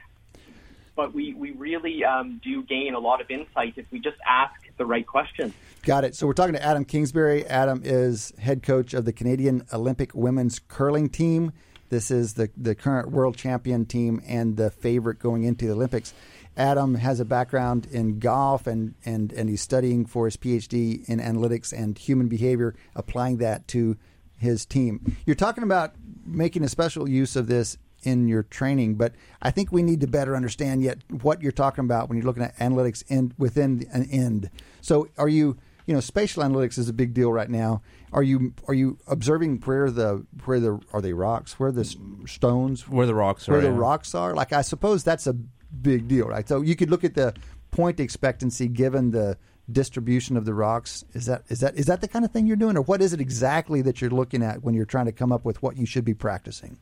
but 0.97 1.15
we 1.15 1.35
we 1.35 1.53
really 1.53 2.05
um, 2.05 2.41
do 2.43 2.63
gain 2.63 2.95
a 2.95 2.99
lot 2.99 3.21
of 3.21 3.31
insight 3.31 3.75
if 3.77 3.87
we 3.91 3.99
just 3.99 4.17
ask 4.27 4.55
the 4.77 4.87
right 4.87 5.07
questions. 5.07 5.53
Got 5.83 6.05
it. 6.05 6.15
So 6.15 6.27
we're 6.27 6.35
talking 6.35 6.55
to 6.55 6.63
Adam 6.63 6.85
Kingsbury. 6.85 7.45
Adam 7.47 7.83
is 7.85 8.33
head 8.39 8.63
coach 8.63 8.95
of 8.95 9.05
the 9.05 9.13
Canadian 9.13 9.67
Olympic 9.73 10.15
women's 10.15 10.59
curling 10.59 11.09
team. 11.09 11.53
This 11.91 12.11
is 12.11 12.35
the 12.35 12.51
the 12.57 12.75
current 12.75 13.11
world 13.11 13.37
champion 13.37 13.87
team 13.87 14.23
and 14.27 14.57
the 14.57 14.71
favorite 14.71 15.19
going 15.19 15.45
into 15.45 15.67
the 15.67 15.73
Olympics. 15.73 16.15
Adam 16.57 16.95
has 16.95 17.19
a 17.19 17.25
background 17.25 17.87
in 17.91 18.19
golf 18.19 18.67
and, 18.67 18.95
and, 19.05 19.33
and 19.33 19.49
he's 19.49 19.61
studying 19.61 20.07
for 20.07 20.27
his 20.27 20.37
PhD 20.37 21.07
in 21.09 21.19
analytics 21.19 21.73
and 21.73 21.99
human 21.99 22.29
behavior, 22.29 22.77
applying 22.95 23.39
that 23.39 23.67
to 23.69 23.97
his 24.39 24.65
team. 24.65 25.17
You're 25.27 25.37
talking 25.37 25.65
about 25.65 25.95
making 26.25 26.65
a 26.65 26.69
special 26.69 27.09
use 27.09 27.37
of 27.37 27.47
this 27.47 27.79
in 28.03 28.29
your 28.29 28.43
training, 28.43 28.95
but 28.97 29.15
I 29.41 29.51
think 29.51 29.73
we 29.73 29.83
need 29.83 30.01
to 30.01 30.07
better 30.07 30.37
understand 30.37 30.83
yet 30.83 30.99
what 31.23 31.43
you're 31.43 31.53
talking 31.53 31.85
about 31.85 32.09
when 32.09 32.19
you're 32.19 32.27
looking 32.27 32.43
at 32.43 32.57
analytics 32.59 33.03
in, 33.09 33.33
within 33.39 33.87
an 33.93 34.09
end. 34.11 34.51
So, 34.81 35.09
are 35.17 35.29
you, 35.29 35.57
you 35.87 35.95
know, 35.95 36.01
spatial 36.01 36.43
analytics 36.43 36.79
is 36.79 36.89
a 36.89 36.93
big 36.93 37.15
deal 37.15 37.33
right 37.33 37.49
now. 37.49 37.83
Are 38.13 38.23
you 38.23 38.55
are 38.69 38.75
you 38.75 38.99
observing 39.07 39.59
where 39.61 39.91
the 39.91 40.25
where 40.45 40.61
the 40.61 40.81
are 40.93 41.01
they 41.01 41.13
rocks, 41.13 41.59
where 41.59 41.73
the 41.73 41.85
stones, 42.27 42.89
Where 42.89 43.07
the 43.07 43.15
rocks 43.15 43.49
where 43.49 43.59
are, 43.59 43.63
the 43.63 43.69
yeah. 43.69 43.79
rocks 43.79 44.15
are? 44.15 44.35
Like 44.35 44.53
I 44.53 44.63
suppose 44.63 45.03
that's 45.05 45.27
a 45.27 45.33
big 45.33 46.09
deal, 46.09 46.27
right? 46.27 46.49
So 46.49 46.63
you 46.63 46.77
could 46.77 46.91
look 46.91 47.05
at 47.05 47.15
the 47.15 47.35
point 47.71 47.99
expectancy 47.99 48.69
given 48.69 49.11
the 49.11 49.37
distribution 49.71 50.37
of 50.37 50.45
the 50.45 50.55
rocks. 50.55 51.05
Is 51.13 51.27
that 51.27 51.45
is 51.49 51.61
that 51.61 51.77
is 51.77 51.87
that 51.87 52.01
the 52.01 52.09
kind 52.09 52.25
of 52.25 52.31
thing 52.31 52.47
you're 52.47 52.57
doing, 52.57 52.77
or 52.77 52.83
what 52.83 53.01
is 53.01 53.13
it 53.13 53.21
exactly 53.21 53.83
that 53.83 54.01
you're 54.01 54.11
looking 54.11 54.43
at 54.43 54.63
when 54.63 54.75
you're 54.75 54.85
trying 54.85 55.07
to 55.07 55.13
come 55.13 55.33
up 55.33 55.45
with 55.45 55.63
what 55.63 55.77
you 55.77 55.87
should 55.87 56.05
be 56.05 56.15
practicing? 56.15 56.79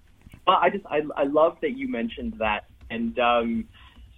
Well, 0.47 0.59
I 0.61 0.71
just 0.71 0.85
I, 0.87 1.03
I 1.17 1.25
love 1.25 1.59
that 1.63 1.77
you 1.77 1.89
mentioned 1.89 2.35
that, 2.39 2.65
and 2.91 3.19
um, 3.19 3.69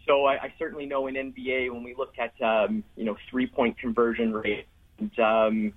so 0.07 0.25
I, 0.25 0.35
I 0.35 0.55
certainly 0.59 0.87
know 0.87 1.07
in 1.07 1.15
NBA 1.15 1.73
when 1.73 1.83
we 1.83 1.95
look 1.95 2.15
at 2.19 2.33
um, 2.43 2.85
you 2.97 3.05
know 3.05 3.17
three 3.31 3.47
point 3.47 3.79
conversion 3.79 4.33
rate, 4.33 4.67
and, 4.99 5.19
um, 5.19 5.73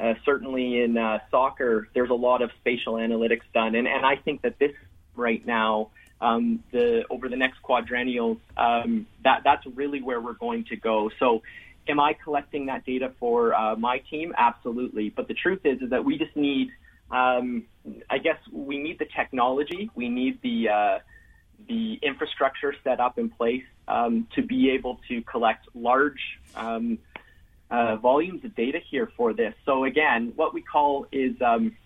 uh, 0.00 0.14
certainly 0.24 0.82
in 0.82 0.96
uh, 0.96 1.18
soccer 1.30 1.88
there's 1.94 2.10
a 2.10 2.14
lot 2.14 2.42
of 2.42 2.50
spatial 2.60 2.94
analytics 2.94 3.42
done, 3.52 3.74
and 3.74 3.86
and 3.86 4.06
I 4.06 4.16
think 4.16 4.42
that 4.42 4.58
this 4.58 4.72
right 5.16 5.44
now. 5.46 5.90
Um, 6.20 6.62
the 6.70 7.02
over 7.10 7.28
the 7.28 7.34
next 7.34 7.60
quadrennials, 7.64 8.38
um, 8.56 9.08
that 9.24 9.40
that's 9.42 9.66
really 9.74 10.00
where 10.00 10.20
we're 10.20 10.34
going 10.34 10.64
to 10.66 10.76
go. 10.76 11.10
So, 11.18 11.42
am 11.88 12.00
I 12.00 12.14
collecting 12.24 12.66
that 12.66 12.84
data 12.84 13.12
for 13.18 13.54
uh, 13.54 13.76
my 13.76 13.98
team? 14.10 14.34
Absolutely. 14.36 15.10
But 15.10 15.28
the 15.28 15.34
truth 15.34 15.60
is, 15.64 15.80
is 15.82 15.90
that 15.90 16.04
we 16.04 16.18
just 16.18 16.36
need, 16.36 16.70
um, 17.10 17.64
I 18.08 18.18
guess, 18.18 18.38
we 18.50 18.78
need 18.78 18.98
the 18.98 19.06
technology, 19.16 19.90
we 19.94 20.08
need 20.08 20.40
the 20.42 20.68
uh, 20.68 20.98
the 21.68 21.94
infrastructure 22.02 22.74
set 22.82 22.98
up 22.98 23.18
in 23.18 23.30
place 23.30 23.62
um, 23.86 24.26
to 24.34 24.42
be 24.42 24.70
able 24.70 24.98
to 25.08 25.22
collect 25.22 25.68
large 25.74 26.20
um, 26.56 26.98
uh, 27.70 27.96
volumes 27.96 28.44
of 28.44 28.54
data 28.56 28.80
here 28.90 29.10
for 29.16 29.32
this. 29.32 29.54
So 29.64 29.84
again, 29.84 30.32
what 30.34 30.52
we 30.52 30.60
call 30.60 31.06
is 31.12 31.40
um, 31.40 31.76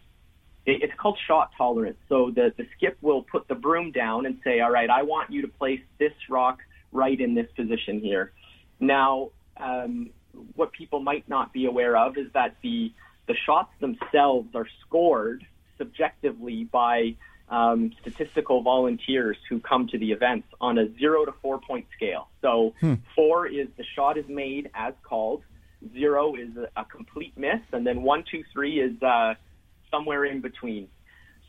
it, 0.65 0.83
it's 0.83 0.95
called 0.97 1.19
shot 1.26 1.50
tolerance. 1.57 1.99
So 2.09 2.31
the 2.35 2.53
the 2.57 2.67
skip 2.76 2.97
will 3.00 3.23
put 3.23 3.49
the 3.49 3.55
broom 3.55 3.93
down 3.93 4.26
and 4.26 4.41
say, 4.45 4.61
all 4.61 4.71
right, 4.71 4.91
I 4.91 5.03
want 5.03 5.31
you 5.31 5.43
to 5.43 5.49
place 5.49 5.81
this 5.99 6.12
rock 6.29 6.59
right 6.93 7.21
in 7.21 7.35
this 7.35 7.50
position 7.55 8.00
here. 8.00 8.33
Now, 8.81 9.31
um, 9.59 10.11
what 10.55 10.73
people 10.73 11.01
might 11.01 11.29
not 11.29 11.53
be 11.53 11.67
aware 11.67 11.97
of 11.97 12.17
is 12.17 12.27
that 12.35 12.57
the 12.63 12.93
the 13.27 13.35
shots 13.45 13.73
themselves 13.81 14.49
are 14.55 14.69
scored 14.87 15.45
subjectively 15.79 16.65
by 16.65 17.17
um, 17.49 17.93
statistical 18.01 18.63
volunteers 18.63 19.37
who 19.49 19.61
come 19.61 19.87
to 19.89 19.99
the 19.99 20.13
events 20.13 20.49
on 20.61 20.79
a 20.79 20.93
zero 20.99 21.25
to 21.25 21.33
four 21.43 21.61
point 21.61 21.87
scale. 21.97 22.29
So 22.43 22.75
hmm. 22.81 22.95
four 23.15 23.47
is 23.47 23.69
the 23.77 23.85
shot 23.95 24.19
is 24.19 24.27
made 24.29 24.71
as 24.75 24.95
called, 25.03 25.43
zero 25.93 26.35
is 26.35 26.57
a, 26.57 26.69
a 26.81 26.85
complete 26.85 27.37
miss, 27.37 27.61
and 27.73 27.87
then 27.87 28.03
one, 28.03 28.25
two, 28.31 28.43
three 28.53 28.81
is 28.81 29.01
uh, 29.03 29.35
somewhere 29.91 30.25
in 30.25 30.41
between. 30.41 30.89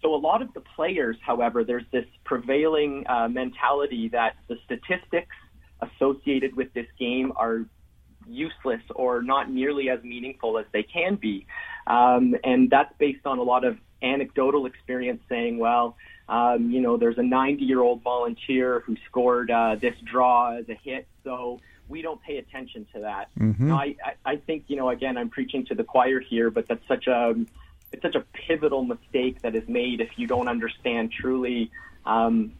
So 0.01 0.13
a 0.13 0.17
lot 0.17 0.43
of 0.43 0.53
the 0.53 0.61
players, 0.75 1.17
however, 1.21 1.63
there's 1.63 1.85
this 1.91 2.05
prevailing 2.23 3.05
uh, 3.07 3.27
mentality 3.27 4.09
that 4.09 4.35
the 4.47 4.57
statistics 4.65 5.35
associated 5.81 6.55
with 6.55 6.71
this 6.73 6.85
game 6.99 7.33
are 7.35 7.65
useless 8.29 8.81
or 8.95 9.21
not 9.21 9.49
nearly 9.49 9.89
as 9.89 10.03
meaningful 10.03 10.57
as 10.57 10.65
they 10.71 10.83
can 10.83 11.15
be. 11.15 11.45
Um, 11.85 12.35
and 12.43 12.69
that's 12.69 12.93
based 12.97 13.25
on 13.25 13.37
a 13.39 13.43
lot 13.43 13.63
of 13.63 13.77
anecdotal 14.01 14.65
experience 14.65 15.21
saying, 15.29 15.57
well, 15.57 15.95
um, 16.29 16.71
you 16.71 16.81
know, 16.81 16.97
there's 16.97 17.17
a 17.17 17.23
90 17.23 17.63
year 17.63 17.81
old 17.81 18.01
volunteer 18.01 18.81
who 18.81 18.97
scored 19.09 19.49
uh, 19.49 19.75
this 19.75 19.95
draw 20.03 20.57
as 20.57 20.67
a 20.69 20.75
hit, 20.75 21.07
so 21.23 21.59
we 21.87 22.01
don't 22.01 22.21
pay 22.21 22.37
attention 22.37 22.85
to 22.93 23.01
that. 23.01 23.29
Mm-hmm. 23.39 23.69
Now, 23.69 23.77
I, 23.77 23.95
I, 24.03 24.31
I 24.31 24.35
think, 24.35 24.65
you 24.67 24.75
know, 24.75 24.89
again, 24.89 25.17
I'm 25.17 25.29
preaching 25.29 25.65
to 25.67 25.75
the 25.75 25.85
choir 25.85 26.19
here, 26.19 26.49
but 26.49 26.67
that's 26.67 26.85
such 26.87 27.07
a 27.07 27.33
it's 27.93 28.01
such 28.01 28.15
a 28.15 28.25
pivotal 28.33 28.83
mistake 28.83 29.41
that 29.41 29.55
is 29.55 29.67
made 29.67 30.01
if 30.01 30.09
you 30.17 30.27
don't 30.27 30.49
understand 30.49 31.11
truly 31.11 31.71
um, 32.05 32.53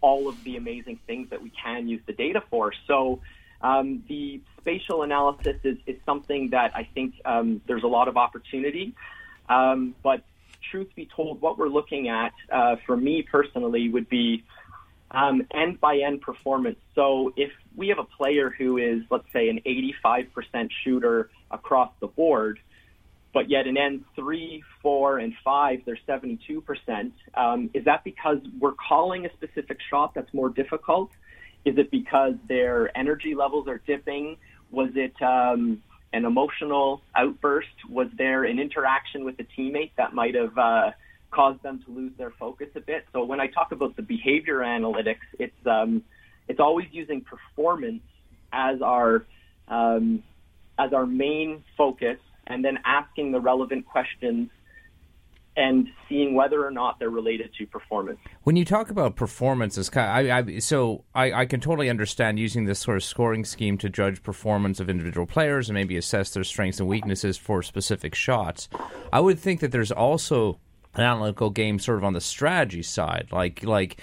all 0.00 0.28
of 0.28 0.42
the 0.44 0.56
amazing 0.56 0.98
things 1.06 1.30
that 1.30 1.42
we 1.42 1.50
can 1.50 1.88
use 1.88 2.00
the 2.06 2.12
data 2.12 2.42
for. 2.50 2.72
So 2.86 3.20
um, 3.66 4.04
the 4.08 4.40
spatial 4.60 5.02
analysis 5.02 5.56
is, 5.64 5.76
is 5.86 5.96
something 6.06 6.50
that 6.50 6.70
I 6.74 6.88
think 6.94 7.14
um, 7.24 7.60
there's 7.66 7.82
a 7.82 7.88
lot 7.88 8.06
of 8.06 8.16
opportunity. 8.16 8.94
Um, 9.48 9.94
but 10.02 10.22
truth 10.70 10.88
be 10.94 11.08
told, 11.14 11.40
what 11.40 11.58
we're 11.58 11.68
looking 11.68 12.08
at 12.08 12.32
uh, 12.52 12.76
for 12.86 12.96
me 12.96 13.22
personally 13.22 13.88
would 13.88 14.08
be 14.08 14.44
um, 15.10 15.42
end 15.52 15.80
by 15.80 15.98
end 15.98 16.20
performance. 16.20 16.78
So 16.94 17.32
if 17.36 17.50
we 17.74 17.88
have 17.88 17.98
a 17.98 18.04
player 18.04 18.54
who 18.56 18.78
is, 18.78 19.02
let's 19.10 19.30
say, 19.32 19.48
an 19.48 19.60
85% 19.66 20.70
shooter 20.84 21.30
across 21.50 21.90
the 22.00 22.06
board, 22.06 22.60
but 23.32 23.50
yet 23.50 23.66
in 23.66 23.76
ends 23.76 24.04
three, 24.14 24.62
four, 24.80 25.18
and 25.18 25.34
five, 25.44 25.80
they're 25.84 25.98
72%. 26.08 27.12
Um, 27.34 27.70
is 27.74 27.84
that 27.84 28.04
because 28.04 28.38
we're 28.60 28.74
calling 28.74 29.26
a 29.26 29.32
specific 29.32 29.78
shot 29.90 30.14
that's 30.14 30.32
more 30.32 30.50
difficult? 30.50 31.10
Is 31.66 31.76
it 31.78 31.90
because 31.90 32.34
their 32.48 32.96
energy 32.96 33.34
levels 33.34 33.66
are 33.66 33.80
dipping? 33.88 34.36
Was 34.70 34.90
it 34.94 35.20
um, 35.20 35.82
an 36.12 36.24
emotional 36.24 37.02
outburst? 37.16 37.74
Was 37.90 38.06
there 38.16 38.44
an 38.44 38.60
interaction 38.60 39.24
with 39.24 39.34
a 39.40 39.44
teammate 39.44 39.90
that 39.96 40.14
might 40.14 40.36
have 40.36 40.56
uh, 40.56 40.92
caused 41.32 41.60
them 41.64 41.82
to 41.84 41.90
lose 41.90 42.12
their 42.16 42.30
focus 42.30 42.68
a 42.76 42.80
bit? 42.80 43.04
So 43.12 43.24
when 43.24 43.40
I 43.40 43.48
talk 43.48 43.72
about 43.72 43.96
the 43.96 44.02
behavior 44.02 44.60
analytics, 44.60 45.26
it's 45.40 45.66
um, 45.66 46.04
it's 46.46 46.60
always 46.60 46.86
using 46.92 47.22
performance 47.22 48.02
as 48.52 48.80
our 48.80 49.26
um, 49.66 50.22
as 50.78 50.92
our 50.92 51.04
main 51.04 51.64
focus, 51.76 52.18
and 52.46 52.64
then 52.64 52.78
asking 52.84 53.32
the 53.32 53.40
relevant 53.40 53.86
questions 53.86 54.50
and 55.56 55.88
seeing 56.08 56.34
whether 56.34 56.64
or 56.64 56.70
not 56.70 56.98
they're 56.98 57.10
related 57.10 57.50
to 57.58 57.66
performance. 57.66 58.18
When 58.42 58.56
you 58.56 58.64
talk 58.64 58.90
about 58.90 59.16
performance, 59.16 59.78
as 59.78 59.88
kind 59.88 60.28
of, 60.28 60.30
I, 60.30 60.38
I, 60.38 60.58
so 60.58 61.04
I, 61.14 61.32
I, 61.32 61.46
can 61.46 61.60
totally 61.60 61.88
understand 61.88 62.38
using 62.38 62.66
this 62.66 62.78
sort 62.78 62.98
of 62.98 63.04
scoring 63.04 63.44
scheme 63.44 63.78
to 63.78 63.88
judge 63.88 64.22
performance 64.22 64.80
of 64.80 64.90
individual 64.90 65.26
players 65.26 65.68
and 65.68 65.74
maybe 65.74 65.96
assess 65.96 66.30
their 66.30 66.44
strengths 66.44 66.78
and 66.78 66.88
weaknesses 66.88 67.38
for 67.38 67.62
specific 67.62 68.14
shots. 68.14 68.68
I 69.12 69.20
would 69.20 69.38
think 69.38 69.60
that 69.60 69.72
there's 69.72 69.90
also 69.90 70.60
an 70.94 71.02
analytical 71.02 71.50
game 71.50 71.78
sort 71.78 71.98
of 71.98 72.04
on 72.04 72.12
the 72.12 72.20
strategy 72.20 72.82
side, 72.82 73.28
like 73.32 73.64
like 73.64 74.00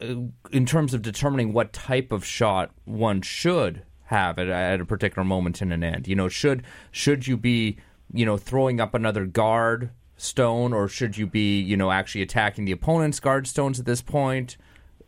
uh, 0.00 0.14
in 0.50 0.66
terms 0.66 0.94
of 0.94 1.02
determining 1.02 1.52
what 1.52 1.72
type 1.72 2.10
of 2.10 2.24
shot 2.24 2.72
one 2.84 3.22
should 3.22 3.82
have 4.04 4.38
at, 4.38 4.48
at 4.48 4.80
a 4.80 4.84
particular 4.84 5.24
moment 5.24 5.62
in 5.62 5.70
an 5.70 5.84
end. 5.84 6.08
You 6.08 6.16
know, 6.16 6.28
should 6.28 6.64
should 6.90 7.26
you 7.26 7.36
be 7.36 7.78
you 8.12 8.26
know 8.26 8.36
throwing 8.36 8.80
up 8.80 8.94
another 8.94 9.26
guard 9.26 9.90
stone, 10.18 10.72
or 10.72 10.88
should 10.88 11.16
you 11.16 11.26
be, 11.26 11.60
you 11.60 11.76
know, 11.76 11.90
actually 11.90 12.22
attacking 12.22 12.64
the 12.66 12.72
opponent's 12.72 13.20
guard 13.20 13.46
stones 13.46 13.80
at 13.80 13.86
this 13.86 14.02
point? 14.02 14.56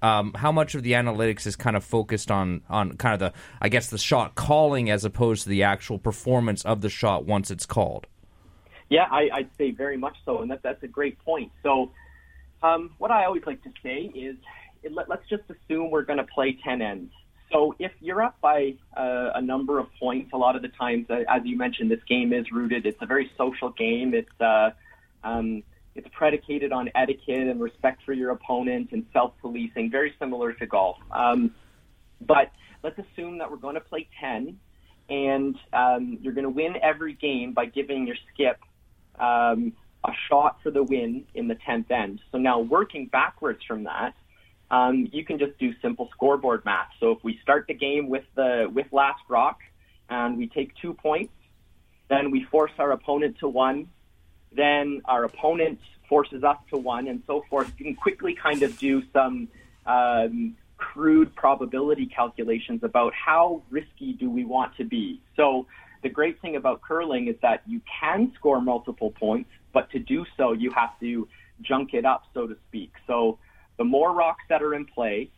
Um, 0.03 0.33
how 0.35 0.51
much 0.51 0.75
of 0.75 0.83
the 0.83 0.93
analytics 0.93 1.47
is 1.47 1.57
kind 1.57 1.77
of 1.77 1.85
focused 1.85 2.31
on 2.31 2.63
on 2.71 2.97
kind 2.97 3.13
of 3.13 3.21
the, 3.21 3.39
I 3.61 3.69
guess, 3.69 3.91
the 3.91 3.99
shot 3.99 4.35
calling 4.35 4.89
as 4.89 5.05
opposed 5.05 5.43
to 5.43 5.51
the 5.51 5.63
actual 5.63 5.99
performance 5.99 6.65
of 6.65 6.81
the 6.81 6.89
shot 6.89 7.27
once 7.27 7.51
it's 7.51 7.67
called? 7.67 8.07
Yeah, 8.89 9.07
I, 9.11 9.29
would 9.37 9.51
say 9.57 9.71
very 9.71 9.97
much 9.97 10.17
so, 10.25 10.41
and 10.43 10.51
that, 10.51 10.63
that's 10.63 10.83
a 10.83 10.89
great 10.89 11.19
point. 11.21 11.53
So, 11.63 11.93
um, 12.63 12.91
what 12.99 13.11
I 13.11 13.25
always 13.25 13.45
like 13.47 13.63
to 13.63 13.71
say 13.83 14.11
is, 14.15 14.37
it, 14.83 14.93
let, 14.93 15.11
us 15.11 15.21
just 15.29 15.45
assume 15.49 15.91
we're 15.91 16.03
going 16.03 16.19
to 16.19 16.25
play 16.25 16.59
ten 16.65 16.83
ends. 16.83 17.13
So, 17.53 17.75
if 17.79 17.93
you're 18.01 18.23
up 18.23 18.41
by 18.41 18.75
uh, 18.97 19.31
a 19.35 19.43
number 19.43 19.79
of 19.79 19.87
points, 20.01 20.31
a 20.33 20.37
lot 20.39 20.57
of 20.57 20.63
the 20.63 20.69
times, 20.69 21.07
uh, 21.11 21.21
as 21.29 21.43
you 21.45 21.57
mentioned, 21.57 21.91
this 21.91 22.03
game 22.09 22.33
is 22.33 22.51
rooted. 22.51 22.85
It's 22.85 23.01
a 23.01 23.07
very 23.07 23.31
social 23.39 23.71
game. 23.71 24.13
It's 24.13 24.41
uh, 24.41 24.71
um, 25.25 25.63
it's 25.95 26.09
predicated 26.13 26.73
on 26.73 26.91
etiquette 26.95 27.49
and 27.49 27.61
respect 27.61 28.03
for 28.05 28.13
your 28.13 28.31
opponent 28.31 28.91
and 28.93 29.05
self-policing, 29.13 29.91
very 29.91 30.15
similar 30.19 30.53
to 30.55 30.67
golf. 30.67 30.97
Um, 31.11 31.55
but 32.21 32.53
let's 32.83 32.99
assume 32.99 33.39
that 33.39 33.51
we're 33.51 33.57
going 33.57 33.75
to 33.75 33.81
play 33.81 34.09
10 34.21 34.59
and 35.09 35.57
um, 35.73 36.19
you're 36.23 36.33
going 36.33 36.45
to 36.45 36.51
win 36.51 36.77
every 36.83 37.15
game 37.15 37.53
by 37.53 37.67
giving 37.67 38.07
your 38.07 38.17
skip 38.33 38.61
um, 39.19 39.73
a 40.05 40.13
shot 40.29 40.59
for 40.63 40.71
the 40.71 40.83
win 40.83 41.25
in 41.35 41.49
the 41.49 41.57
10th 41.57 41.91
end. 41.91 42.21
So 42.31 42.39
now 42.39 42.61
working 42.61 43.07
backwards 43.07 43.61
from 43.67 43.85
that, 43.85 44.15
um, 44.71 45.09
you 45.13 45.25
can 45.25 45.39
just 45.39 45.59
do 45.59 45.73
simple 45.83 46.09
scoreboard 46.13 46.65
math. 46.65 46.91
So 47.01 47.11
if 47.11 47.19
we 47.25 47.39
start 47.43 47.67
the 47.67 47.75
game 47.75 48.09
with 48.09 48.23
the 48.37 48.71
with 48.73 48.87
last 48.93 49.23
rock 49.29 49.59
and 50.09 50.39
we 50.39 50.47
take 50.47 50.73
two 50.81 50.95
points, 50.95 51.33
then 52.09 52.31
we 52.31 52.45
force 52.45 52.71
our 52.79 52.93
opponent 52.93 53.39
to 53.41 53.49
one 53.49 53.89
then 54.53 55.03
our 55.05 55.25
opponent 55.25 55.79
forces 56.09 56.43
us 56.43 56.57
to 56.71 56.77
one, 56.77 57.09
and 57.09 57.23
so 57.27 57.45
forth. 57.49 57.73
You 57.79 57.85
can 57.85 57.95
quickly 57.95 58.35
kind 58.35 58.63
of 58.63 58.77
do 58.79 59.03
some 59.13 59.49
um, 59.87 60.57
crude 60.77 61.35
probability 61.35 62.07
calculations 62.07 62.83
about 62.83 63.13
how 63.15 63.63
risky 63.71 64.13
do 64.13 64.29
we 64.29 64.45
want 64.45 64.77
to 64.79 64.85
be. 64.85 65.21
So 65.37 65.67
the 66.03 66.09
great 66.09 66.41
thing 66.41 66.57
about 66.57 66.81
curling 66.81 67.29
is 67.29 67.37
that 67.43 67.63
you 67.67 67.81
can 68.01 68.33
score 68.35 68.61
multiple 68.61 69.11
points, 69.11 69.51
but 69.73 69.91
to 69.91 69.99
do 69.99 70.25
so, 70.37 70.53
you 70.53 70.71
have 70.73 70.99
to 71.01 71.29
junk 71.63 71.95
it 71.95 72.05
up, 72.05 72.25
so 72.35 72.47
to 72.47 72.57
speak. 72.69 72.93
So 73.07 73.39
the 73.77 73.85
more 73.85 74.13
rocks 74.13 74.45
that 74.49 74.63
are 74.63 74.75
in 74.75 74.87
play, 74.87 75.31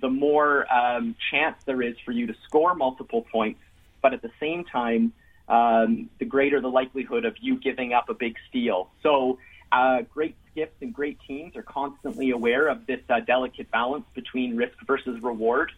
the 0.00 0.08
more 0.08 0.72
um, 0.72 1.16
chance 1.30 1.56
there 1.66 1.82
is 1.82 1.96
for 2.04 2.12
you 2.12 2.26
to 2.28 2.34
score 2.44 2.74
multiple 2.74 3.26
points, 3.30 3.60
but 4.00 4.14
at 4.14 4.22
the 4.22 4.30
same 4.38 4.64
time, 4.64 5.12
um, 5.48 6.08
greater 6.28 6.60
the 6.60 6.68
likelihood 6.68 7.24
of 7.24 7.34
you 7.40 7.56
giving 7.56 7.92
up 7.92 8.08
a 8.08 8.14
big 8.14 8.36
steal. 8.48 8.90
So 9.02 9.38
uh, 9.72 10.02
great 10.02 10.36
skips 10.50 10.76
and 10.80 10.92
great 10.92 11.18
teams 11.26 11.56
are 11.56 11.62
constantly 11.62 12.30
aware 12.30 12.68
of 12.68 12.86
this 12.86 13.00
uh, 13.08 13.20
delicate 13.20 13.70
balance 13.70 14.04
between 14.14 14.56
risk 14.56 14.76
versus 14.86 15.22
reward. 15.22 15.72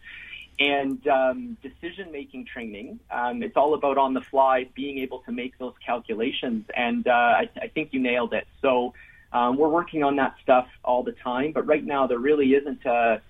And 0.59 1.05
um, 1.07 1.57
decision 1.63 2.11
making 2.11 2.45
training, 2.45 2.99
um, 3.09 3.41
it's 3.41 3.57
all 3.57 3.73
about 3.73 3.97
on 3.97 4.13
the 4.13 4.21
fly 4.21 4.67
being 4.75 4.99
able 4.99 5.19
to 5.19 5.31
make 5.31 5.57
those 5.57 5.73
calculations. 5.83 6.65
And 6.75 7.07
uh, 7.07 7.11
I, 7.11 7.49
I 7.59 7.67
think 7.67 7.93
you 7.93 7.99
nailed 7.99 8.33
it. 8.33 8.47
So 8.61 8.93
um, 9.33 9.57
we're 9.57 9.69
working 9.69 10.03
on 10.03 10.17
that 10.17 10.35
stuff 10.43 10.67
all 10.83 11.03
the 11.03 11.13
time. 11.13 11.51
But 11.51 11.65
right 11.65 11.83
now, 11.83 12.05
there 12.05 12.19
really 12.19 12.53
isn't 12.53 12.85
a, 12.85 13.21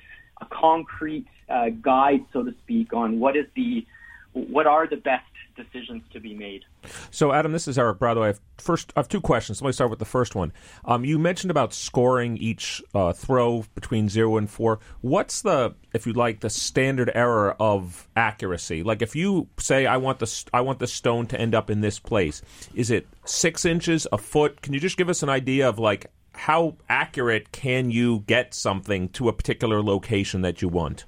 a 0.41 0.45
concrete 0.49 1.27
uh, 1.47 1.69
guide, 1.69 2.25
so 2.33 2.43
to 2.43 2.53
speak, 2.63 2.93
on 2.93 3.19
what 3.19 3.35
is 3.37 3.45
the 3.55 3.85
what 4.33 4.65
are 4.65 4.87
the 4.87 4.95
best 4.95 5.25
decisions 5.63 6.03
to 6.13 6.19
be 6.19 6.33
made. 6.33 6.63
So, 7.09 7.31
Adam, 7.31 7.51
this 7.51 7.67
is 7.67 7.77
Eric. 7.77 7.99
By 7.99 8.13
the 8.13 8.21
way, 8.21 8.27
I 8.27 8.29
have 8.29 8.39
first 8.57 8.93
I 8.95 8.99
have 8.99 9.07
two 9.07 9.21
questions. 9.21 9.61
Let 9.61 9.67
me 9.67 9.73
start 9.73 9.89
with 9.89 9.99
the 9.99 10.05
first 10.05 10.35
one. 10.35 10.53
Um, 10.85 11.05
you 11.05 11.19
mentioned 11.19 11.51
about 11.51 11.73
scoring 11.73 12.37
each 12.37 12.81
uh, 12.93 13.13
throw 13.13 13.65
between 13.75 14.09
zero 14.09 14.37
and 14.37 14.49
four. 14.49 14.79
What's 15.01 15.41
the, 15.41 15.75
if 15.93 16.05
you'd 16.05 16.17
like, 16.17 16.39
the 16.39 16.49
standard 16.49 17.11
error 17.13 17.55
of 17.59 18.07
accuracy? 18.15 18.83
Like, 18.83 19.01
if 19.01 19.15
you 19.15 19.47
say 19.57 19.85
I 19.85 19.97
want 19.97 20.19
the 20.19 20.43
I 20.53 20.61
want 20.61 20.79
the 20.79 20.87
stone 20.87 21.27
to 21.27 21.39
end 21.39 21.55
up 21.55 21.69
in 21.69 21.81
this 21.81 21.99
place, 21.99 22.41
is 22.73 22.91
it 22.91 23.07
six 23.25 23.65
inches, 23.65 24.07
a 24.11 24.17
foot? 24.17 24.61
Can 24.61 24.73
you 24.73 24.79
just 24.79 24.97
give 24.97 25.09
us 25.09 25.23
an 25.23 25.29
idea 25.29 25.67
of 25.67 25.79
like 25.79 26.11
how 26.33 26.77
accurate 26.89 27.51
can 27.51 27.91
you 27.91 28.23
get 28.25 28.53
something 28.53 29.09
to 29.09 29.27
a 29.27 29.33
particular 29.33 29.83
location 29.83 30.41
that 30.41 30.61
you 30.61 30.67
want? 30.69 31.05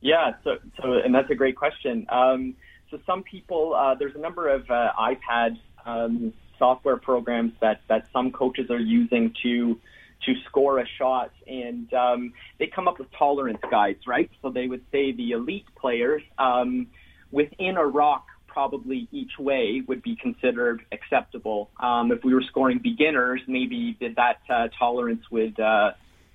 Yeah, 0.00 0.34
so 0.44 0.58
so 0.80 0.94
and 0.94 1.14
that's 1.14 1.30
a 1.30 1.34
great 1.34 1.56
question. 1.56 2.06
Um, 2.08 2.54
so 2.90 2.98
some 3.06 3.22
people, 3.22 3.74
uh, 3.74 3.94
there's 3.94 4.14
a 4.14 4.18
number 4.18 4.48
of 4.48 4.70
uh, 4.70 4.92
iPad 4.98 5.58
um, 5.84 6.32
software 6.58 6.96
programs 6.96 7.52
that 7.60 7.80
that 7.88 8.06
some 8.12 8.32
coaches 8.32 8.70
are 8.70 8.80
using 8.80 9.34
to 9.42 9.78
to 10.24 10.34
score 10.48 10.78
a 10.78 10.86
shot, 10.98 11.30
and 11.46 11.92
um, 11.92 12.32
they 12.58 12.66
come 12.66 12.88
up 12.88 12.98
with 12.98 13.08
tolerance 13.12 13.60
guides, 13.70 14.06
right? 14.06 14.30
So 14.42 14.50
they 14.50 14.66
would 14.66 14.84
say 14.90 15.12
the 15.12 15.32
elite 15.32 15.66
players 15.78 16.22
um, 16.38 16.86
within 17.30 17.76
a 17.76 17.86
rock 17.86 18.26
probably 18.46 19.06
each 19.12 19.32
way 19.38 19.82
would 19.86 20.02
be 20.02 20.16
considered 20.16 20.82
acceptable. 20.90 21.70
Um, 21.78 22.10
if 22.10 22.24
we 22.24 22.32
were 22.32 22.42
scoring 22.48 22.78
beginners, 22.78 23.42
maybe 23.46 23.98
that 24.00 24.38
uh, 24.48 24.68
tolerance 24.78 25.30
would 25.30 25.60
uh, 25.60 25.90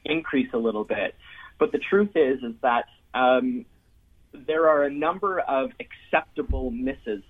increase 0.06 0.50
a 0.54 0.58
little 0.58 0.84
bit. 0.84 1.16
But 1.58 1.72
the 1.72 1.80
truth 1.80 2.12
is, 2.16 2.44
is 2.44 2.54
that 2.62 2.86
um, 3.16 3.66
there 4.34 4.70
are 4.70 4.84
a 4.84 4.92
number 4.92 5.40
of 5.40 5.72
acceptable 5.80 6.72
misses. 6.72 7.24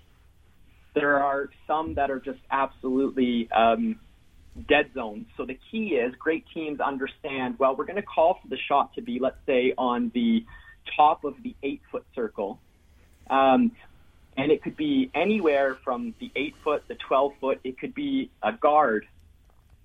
There 0.94 1.22
are 1.22 1.50
some 1.66 1.94
that 1.94 2.10
are 2.10 2.20
just 2.20 2.40
absolutely 2.50 3.50
um, 3.50 3.98
dead 4.68 4.90
zones. 4.94 5.26
So 5.36 5.44
the 5.44 5.58
key 5.70 5.94
is 5.94 6.14
great 6.18 6.44
teams 6.52 6.80
understand, 6.80 7.58
well, 7.58 7.74
we're 7.76 7.86
going 7.86 7.96
to 7.96 8.02
call 8.02 8.38
for 8.42 8.48
the 8.48 8.58
shot 8.68 8.94
to 8.94 9.02
be, 9.02 9.18
let's 9.18 9.38
say, 9.46 9.74
on 9.76 10.10
the 10.14 10.44
top 10.96 11.24
of 11.24 11.34
the 11.42 11.54
eight 11.62 11.80
foot 11.90 12.04
circle. 12.14 12.58
Um, 13.30 13.72
and 14.36 14.50
it 14.50 14.62
could 14.62 14.76
be 14.76 15.10
anywhere 15.14 15.76
from 15.84 16.14
the 16.18 16.30
eight 16.36 16.54
foot, 16.64 16.84
the 16.88 16.94
12 16.94 17.32
foot, 17.40 17.60
it 17.64 17.78
could 17.78 17.94
be 17.94 18.30
a 18.42 18.52
guard. 18.52 19.06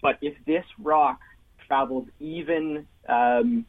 But 0.01 0.17
if 0.21 0.33
this 0.45 0.65
rock 0.79 1.19
travels 1.67 2.07
even 2.19 2.87
um, 3.07 3.65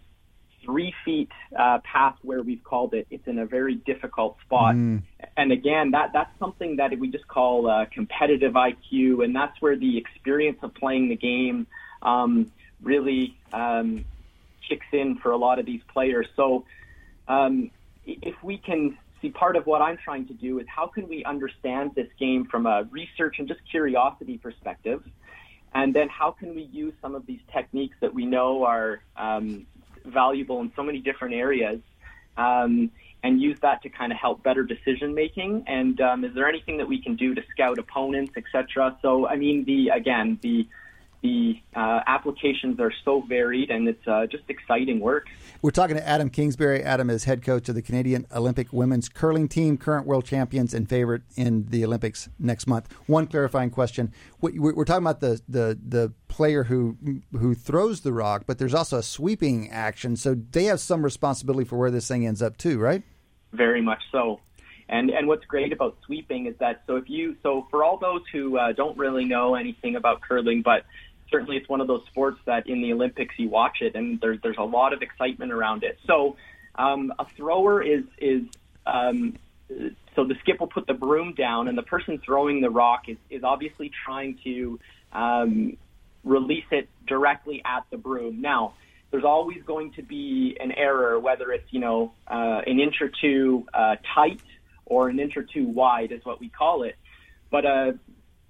three 0.65 0.95
feet 1.05 1.31
uh, 1.59 1.79
past 1.85 2.19
where 2.23 2.43
we've 2.43 2.63
called 2.63 2.95
it. 2.95 3.07
It's 3.11 3.27
in 3.27 3.39
a 3.39 3.47
very 3.47 3.77
difficult 3.77 4.39
spot. 4.45 4.75
Mm. 4.75 5.03
And 5.37 5.53
again, 5.53 5.93
that 5.93 6.13
that's 6.13 6.37
something 6.39 6.77
that 6.77 6.99
we 6.99 7.09
just 7.09 7.29
call 7.29 7.69
uh, 7.69 7.87
competitive 7.87 8.55
IQ, 8.55 9.25
and 9.25 9.35
that's 9.35 9.61
where 9.61 9.77
the 9.77 9.97
experience 9.97 10.59
of 10.63 10.75
playing 10.75 11.09
the 11.09 11.17
game 11.17 11.67
um, 12.03 12.51
really 12.83 13.37
um, 13.53 14.05
kicks 14.69 14.87
in 14.93 15.17
for 15.17 15.33
a 15.33 15.37
lot 15.37 15.59
of 15.59 15.67
these 15.67 15.83
players. 15.93 16.27
So 16.37 16.65
um, 17.27 17.71
if 18.07 18.43
we 18.43 18.59
can 18.59 18.97
see 19.21 19.31
part 19.31 19.57
of 19.57 19.67
what 19.67 19.83
I'm 19.83 19.97
trying 19.97 20.27
to 20.29 20.35
do 20.35 20.59
is 20.59 20.67
how 20.69 20.87
can 20.87 21.09
we 21.09 21.25
understand 21.25 21.93
this 21.95 22.09
game 22.19 22.45
from 22.45 22.67
a 22.67 22.85
research 22.91 23.37
and 23.39 23.49
just 23.49 23.61
curiosity 23.71 24.39
perspective, 24.39 25.03
and 25.75 25.95
then 25.95 26.09
how 26.09 26.31
can 26.31 26.55
we 26.55 26.63
use 26.63 26.95
some 27.03 27.15
of 27.15 27.27
these 27.27 27.41
techniques 27.53 27.97
that 28.01 28.15
we 28.15 28.27
know 28.27 28.65
are 28.65 29.01
um, 29.17 29.67
valuable 30.05 30.61
in 30.61 30.73
so 30.77 30.83
many 30.83 31.01
different 31.01 31.35
areas. 31.35 31.81
Um, 32.37 32.91
and 33.25 33.41
use 33.41 33.59
that 33.63 33.83
to 33.83 33.89
kind 33.89 34.13
of 34.13 34.19
help 34.19 34.43
better 34.45 34.63
decision 34.63 35.15
making. 35.15 35.65
And 35.67 36.01
um, 36.01 36.25
is 36.25 36.33
there 36.35 36.49
anything 36.49 36.79
that 36.79 36.87
we 36.87 37.03
can 37.03 37.17
do 37.17 37.35
to 37.35 37.43
scout 37.51 37.79
opponents, 37.79 38.35
etc.? 38.37 38.97
So, 39.03 39.27
I 39.27 39.37
mean, 39.37 39.65
the 39.65 39.89
again, 39.89 40.39
the 40.43 40.69
the 41.23 41.61
uh, 41.75 42.01
applications 42.07 42.79
are 42.79 42.93
so 43.05 43.23
varied 43.23 43.71
and 43.71 43.89
it's 43.89 44.07
uh, 44.07 44.27
just 44.27 44.45
exciting 44.49 45.01
work. 45.01 45.27
We're 45.63 45.73
talking 45.73 45.97
to 45.97 46.07
Adam 46.07 46.31
Kingsbury. 46.31 46.83
Adam 46.83 47.11
is 47.11 47.25
head 47.25 47.43
coach 47.43 47.69
of 47.69 47.75
the 47.75 47.83
Canadian 47.83 48.27
Olympic 48.35 48.73
women's 48.73 49.09
curling 49.09 49.49
team, 49.49 49.77
current 49.77 50.07
world 50.07 50.25
champions 50.25 50.73
and 50.73 50.89
favorite 50.89 51.23
in 51.37 51.67
the 51.67 51.85
Olympics 51.85 52.29
next 52.39 52.67
month. 52.67 52.93
One 53.07 53.27
clarifying 53.27 53.71
question: 53.71 54.13
We're 54.41 54.85
talking 54.85 55.03
about 55.03 55.21
the 55.21 55.41
the 55.49 55.79
the 55.85 56.13
player 56.29 56.65
who 56.65 56.97
who 57.33 57.55
throws 57.55 58.03
the 58.03 58.13
rock, 58.13 58.45
but 58.47 58.59
there's 58.59 58.75
also 58.75 58.99
a 58.99 59.03
sweeping 59.03 59.71
action, 59.71 60.17
so 60.17 60.37
they 60.53 60.65
have 60.65 60.79
some 60.79 61.03
responsibility 61.03 61.69
for 61.69 61.77
where 61.77 61.91
this 61.91 62.07
thing 62.07 62.27
ends 62.27 62.43
up 62.43 62.57
too, 62.57 62.79
right? 62.79 63.03
Very 63.53 63.83
much 63.83 64.03
so. 64.13 64.41
And 64.89 65.11
and 65.11 65.29
what's 65.29 65.45
great 65.45 65.73
about 65.73 65.99
sweeping 66.07 66.47
is 66.47 66.55
that 66.61 66.83
so 66.87 66.97
if 66.97 67.11
you 67.11 67.37
so 67.43 67.67
for 67.71 67.85
all 67.85 67.99
those 67.99 68.23
who 68.33 68.57
uh, 68.57 68.73
don't 68.73 68.97
really 68.97 69.25
know 69.25 69.55
anything 69.55 69.97
about 69.97 70.23
curling, 70.23 70.63
but 70.63 70.85
certainly 71.31 71.57
it's 71.57 71.69
one 71.69 71.81
of 71.81 71.87
those 71.87 72.05
sports 72.07 72.39
that 72.47 72.69
in 72.69 72.83
the 72.83 72.93
Olympics 72.93 73.35
you 73.39 73.49
watch 73.49 73.79
it 73.81 73.95
and 73.95 74.21
there's 74.21 74.41
there's 74.43 74.59
a 74.59 74.65
lot 74.65 74.93
of 74.93 75.03
excitement 75.03 75.53
around 75.53 75.85
it. 75.85 75.99
So 76.07 76.37
um, 76.75 77.13
a 77.19 77.27
thrower 77.37 77.83
is 77.83 78.05
is 78.19 78.43
um, 78.87 79.37
so 80.17 80.25
the 80.25 80.35
skip 80.41 80.61
will 80.61 80.69
put 80.69 80.87
the 80.87 80.95
broom 80.95 81.35
down 81.35 81.69
and 81.69 81.77
the 81.77 81.83
person 81.83 82.19
throwing 82.19 82.61
the 82.61 82.71
rock 82.71 83.09
is 83.09 83.19
is 83.31 83.45
obviously 83.45 83.91
trying 84.05 84.39
to 84.45 84.81
um, 85.13 85.77
release 86.25 86.67
it 86.71 86.89
directly 87.07 87.63
at 87.65 87.85
the 87.91 87.97
broom. 87.97 88.41
Now 88.41 88.75
there's 89.11 89.25
always 89.25 89.63
going 89.63 89.93
to 89.93 90.03
be 90.03 90.57
an 90.61 90.73
error, 90.73 91.19
whether 91.19 91.51
it's 91.53 91.71
you 91.73 91.81
know 91.81 92.13
uh, 92.27 92.63
an 92.67 92.81
inch 92.81 93.01
or 93.01 93.11
two 93.21 93.67
uh, 93.73 93.97
tight 94.15 94.41
or 94.87 95.09
an 95.09 95.19
inch 95.19 95.37
or 95.37 95.43
two 95.43 95.65
wide, 95.65 96.13
is 96.13 96.25
what 96.25 96.41
we 96.41 96.49
call 96.49 96.83
it. 96.83 96.97
But 97.51 97.65
a 97.65 97.69
uh, 97.69 97.93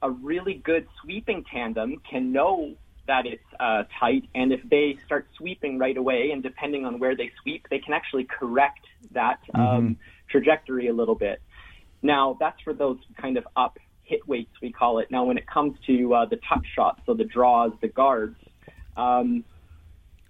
a 0.03 0.11
really 0.11 0.55
good 0.55 0.87
sweeping 1.03 1.45
tandem 1.45 2.01
can 2.11 2.33
know 2.33 2.75
that 3.07 3.27
it's 3.27 3.43
uh, 3.59 3.85
tight, 3.99 4.29
and 4.35 4.53
if 4.53 4.61
they 4.69 4.99
start 5.07 5.27
sweeping 5.37 5.79
right 5.79 5.97
away, 5.97 6.31
and 6.31 6.43
depending 6.43 6.85
on 6.85 6.99
where 6.99 7.17
they 7.17 7.33
sweep, 7.43 7.67
they 7.71 7.79
can 7.79 7.95
actually 7.95 8.25
correct 8.25 8.85
that 9.13 9.41
um, 9.55 9.63
mm-hmm. 9.63 9.93
trajectory 10.31 10.89
a 10.89 10.93
little 10.93 11.15
bit. 11.15 11.41
Now, 12.03 12.37
that's 12.39 12.61
for 12.61 12.75
those 12.75 12.99
kind 13.17 13.39
of 13.39 13.49
up 13.57 13.79
hit 14.05 14.27
weights, 14.29 14.53
we 14.63 14.73
call 14.73 14.99
it. 14.99 15.11
Now, 15.11 15.25
when 15.25 15.39
it 15.39 15.47
comes 15.47 15.79
to 15.87 16.15
uh, 16.15 16.25
the 16.27 16.37
touch 16.37 16.67
shots, 16.75 17.01
so 17.07 17.15
the 17.15 17.25
draws, 17.25 17.73
the 17.81 17.89
guards, 17.89 18.37
um, 18.97 19.45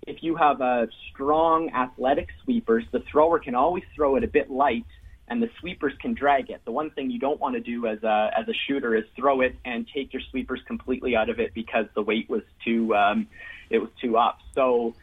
if 0.07 0.23
you 0.23 0.37
have 0.37 0.61
a 0.61 0.89
strong 1.11 1.71
athletic 1.71 2.29
sweepers, 2.45 2.85
the 2.93 3.01
thrower 3.11 3.39
can 3.39 3.55
always 3.55 3.85
throw 3.95 4.17
it 4.17 4.25
a 4.25 4.29
bit 4.29 4.51
light 4.51 4.87
and 5.29 5.43
the 5.43 5.51
sweepers 5.61 5.93
can 6.01 6.15
drag 6.15 6.51
it. 6.51 6.61
The 6.65 6.73
one 6.73 6.91
thing 6.91 7.11
you 7.11 7.19
don't 7.19 7.41
want 7.41 7.55
to 7.55 7.61
do 7.61 7.87
as 7.87 8.03
a 8.03 8.31
as 8.37 8.49
a 8.49 8.55
shooter 8.67 8.95
is 8.95 9.05
throw 9.17 9.41
it 9.41 9.57
and 9.65 9.87
take 9.95 10.13
your 10.13 10.23
sweepers 10.31 10.61
completely 10.67 11.17
out 11.17 11.29
of 11.29 11.39
it 11.39 11.55
because 11.55 11.87
the 11.95 12.03
weight 12.03 12.29
was 12.29 12.43
too 12.65 12.95
um, 12.95 13.29
it 13.71 13.79
was 13.79 13.91
too 14.01 14.17
up. 14.17 14.39
So 14.55 14.95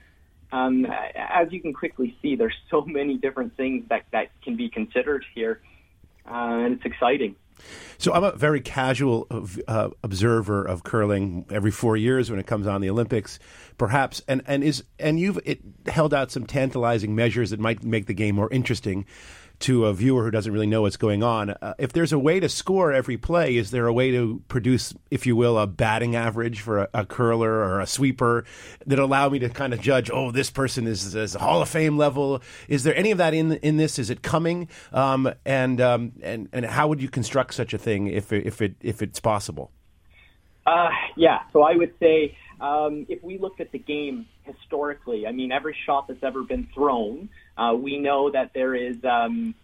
um, 0.51 0.85
as 1.15 1.51
you 1.51 1.61
can 1.61 1.73
quickly 1.73 2.15
see, 2.21 2.35
there's 2.35 2.55
so 2.69 2.81
many 2.81 3.17
different 3.17 3.55
things 3.57 3.85
that 3.89 4.05
that 4.11 4.29
can 4.43 4.55
be 4.55 4.69
considered 4.69 5.25
here, 5.33 5.61
uh, 6.29 6.33
and 6.33 6.73
it's 6.73 6.85
exciting. 6.85 7.35
So 7.97 8.13
I'm 8.13 8.23
a 8.23 8.33
very 8.33 8.59
casual 8.59 9.27
uh, 9.67 9.89
observer 10.03 10.63
of 10.65 10.83
curling 10.83 11.45
every 11.49 11.71
four 11.71 11.95
years 11.95 12.29
when 12.29 12.39
it 12.39 12.45
comes 12.45 12.67
on 12.67 12.81
the 12.81 12.89
Olympics, 12.89 13.39
perhaps, 13.77 14.21
and 14.27 14.41
and 14.45 14.63
is 14.63 14.83
and 14.99 15.19
you've 15.19 15.39
it 15.45 15.61
held 15.87 16.13
out 16.13 16.31
some 16.31 16.45
tantalizing 16.45 17.15
measures 17.15 17.49
that 17.49 17.59
might 17.59 17.83
make 17.83 18.05
the 18.05 18.13
game 18.13 18.35
more 18.35 18.49
interesting 18.51 19.05
to 19.59 19.85
a 19.85 19.93
viewer 19.93 20.23
who 20.23 20.31
doesn't 20.31 20.51
really 20.51 20.67
know 20.67 20.81
what's 20.81 20.97
going 20.97 21.23
on. 21.23 21.49
Uh, 21.49 21.73
if 21.77 21.93
there's 21.93 22.11
a 22.11 22.19
way 22.19 22.39
to 22.39 22.49
score 22.49 22.91
every 22.91 23.17
play, 23.17 23.55
is 23.55 23.71
there 23.71 23.87
a 23.87 23.93
way 23.93 24.11
to 24.11 24.41
produce, 24.47 24.93
if 25.09 25.25
you 25.25 25.35
will, 25.35 25.57
a 25.57 25.67
batting 25.67 26.15
average 26.15 26.59
for 26.59 26.79
a, 26.79 26.89
a 26.93 27.05
curler 27.05 27.51
or 27.51 27.79
a 27.79 27.87
sweeper 27.87 28.45
that 28.85 28.99
allow 28.99 29.29
me 29.29 29.39
to 29.39 29.49
kind 29.49 29.73
of 29.73 29.79
judge? 29.79 30.09
Oh, 30.11 30.31
this 30.31 30.49
person 30.49 30.87
is, 30.87 31.15
is 31.15 31.35
a 31.35 31.39
Hall 31.39 31.61
of 31.61 31.69
Fame 31.69 31.97
level. 31.97 32.41
Is 32.67 32.83
there 32.83 32.95
any 32.95 33.11
of 33.11 33.17
that 33.17 33.33
in 33.33 33.53
in 33.53 33.77
this? 33.77 33.97
Is 33.97 34.09
it 34.09 34.21
coming? 34.21 34.67
Um, 34.91 35.31
and 35.45 35.79
um, 35.79 36.13
and 36.21 36.49
and 36.51 36.65
how 36.65 36.87
would 36.87 37.01
you 37.01 37.09
construct 37.09 37.53
such 37.53 37.73
a 37.73 37.77
thing 37.77 38.07
if 38.07 38.33
if 38.33 38.61
it 38.61 38.75
if 38.81 39.01
it's 39.01 39.19
possible? 39.19 39.71
Uh, 40.65 40.89
yeah, 41.15 41.41
so 41.53 41.61
I 41.61 41.75
would 41.75 41.93
say 41.99 42.35
um, 42.59 43.05
if 43.09 43.23
we 43.23 43.37
looked 43.37 43.61
at 43.61 43.71
the 43.71 43.79
game 43.79 44.27
historically, 44.43 45.27
I 45.27 45.31
mean, 45.31 45.51
every 45.51 45.75
shot 45.85 46.07
that's 46.07 46.23
ever 46.23 46.43
been 46.43 46.67
thrown 46.73 47.29
uh, 47.57 47.73
we 47.75 47.99
know 47.99 48.29
that 48.31 48.51
there 48.53 48.75
is 48.75 48.97
um, 49.05 49.55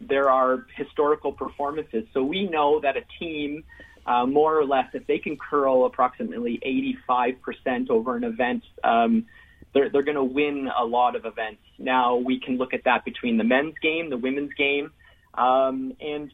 there 0.00 0.30
are 0.30 0.66
historical 0.76 1.32
performances, 1.32 2.04
so 2.12 2.22
we 2.22 2.48
know 2.48 2.80
that 2.80 2.96
a 2.96 3.02
team, 3.18 3.64
uh, 4.06 4.26
more 4.26 4.58
or 4.58 4.64
less, 4.64 4.86
if 4.92 5.06
they 5.06 5.18
can 5.18 5.36
curl 5.36 5.86
approximately 5.86 6.60
85% 7.08 7.90
over 7.90 8.16
an 8.16 8.24
event, 8.24 8.64
um, 8.84 9.26
they're 9.72 9.88
they're 9.88 10.02
going 10.02 10.16
to 10.16 10.24
win 10.24 10.68
a 10.76 10.84
lot 10.84 11.16
of 11.16 11.24
events. 11.24 11.62
Now 11.78 12.16
we 12.16 12.38
can 12.38 12.58
look 12.58 12.74
at 12.74 12.84
that 12.84 13.04
between 13.04 13.38
the 13.38 13.44
men's 13.44 13.74
game, 13.80 14.10
the 14.10 14.18
women's 14.18 14.52
game, 14.54 14.90
um, 15.34 15.94
and 16.00 16.32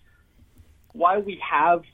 while 0.92 1.20
we 1.20 1.40
have 1.48 1.84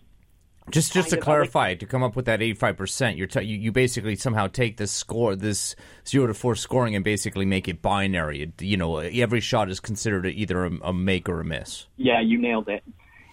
just 0.70 0.92
just 0.92 1.10
to 1.10 1.16
clarify, 1.16 1.74
to 1.74 1.86
come 1.86 2.02
up 2.02 2.16
with 2.16 2.26
that 2.26 2.42
eighty 2.42 2.54
five 2.54 2.76
percent, 2.76 3.16
you're 3.16 3.26
t- 3.26 3.42
you, 3.42 3.56
you 3.58 3.72
basically 3.72 4.16
somehow 4.16 4.46
take 4.46 4.76
this 4.76 4.90
score, 4.90 5.36
this 5.36 5.76
zero 6.06 6.26
to 6.26 6.34
four 6.34 6.54
scoring, 6.54 6.94
and 6.94 7.04
basically 7.04 7.44
make 7.44 7.68
it 7.68 7.82
binary. 7.82 8.42
It, 8.42 8.62
you 8.62 8.76
know, 8.76 8.98
every 8.98 9.40
shot 9.40 9.70
is 9.70 9.80
considered 9.80 10.26
either 10.26 10.64
a, 10.64 10.70
a, 10.82 10.92
make 10.92 11.28
or 11.28 11.40
a 11.40 11.44
miss. 11.44 11.86
Yeah, 11.96 12.20
you 12.20 12.38
nailed 12.38 12.68
it. 12.68 12.84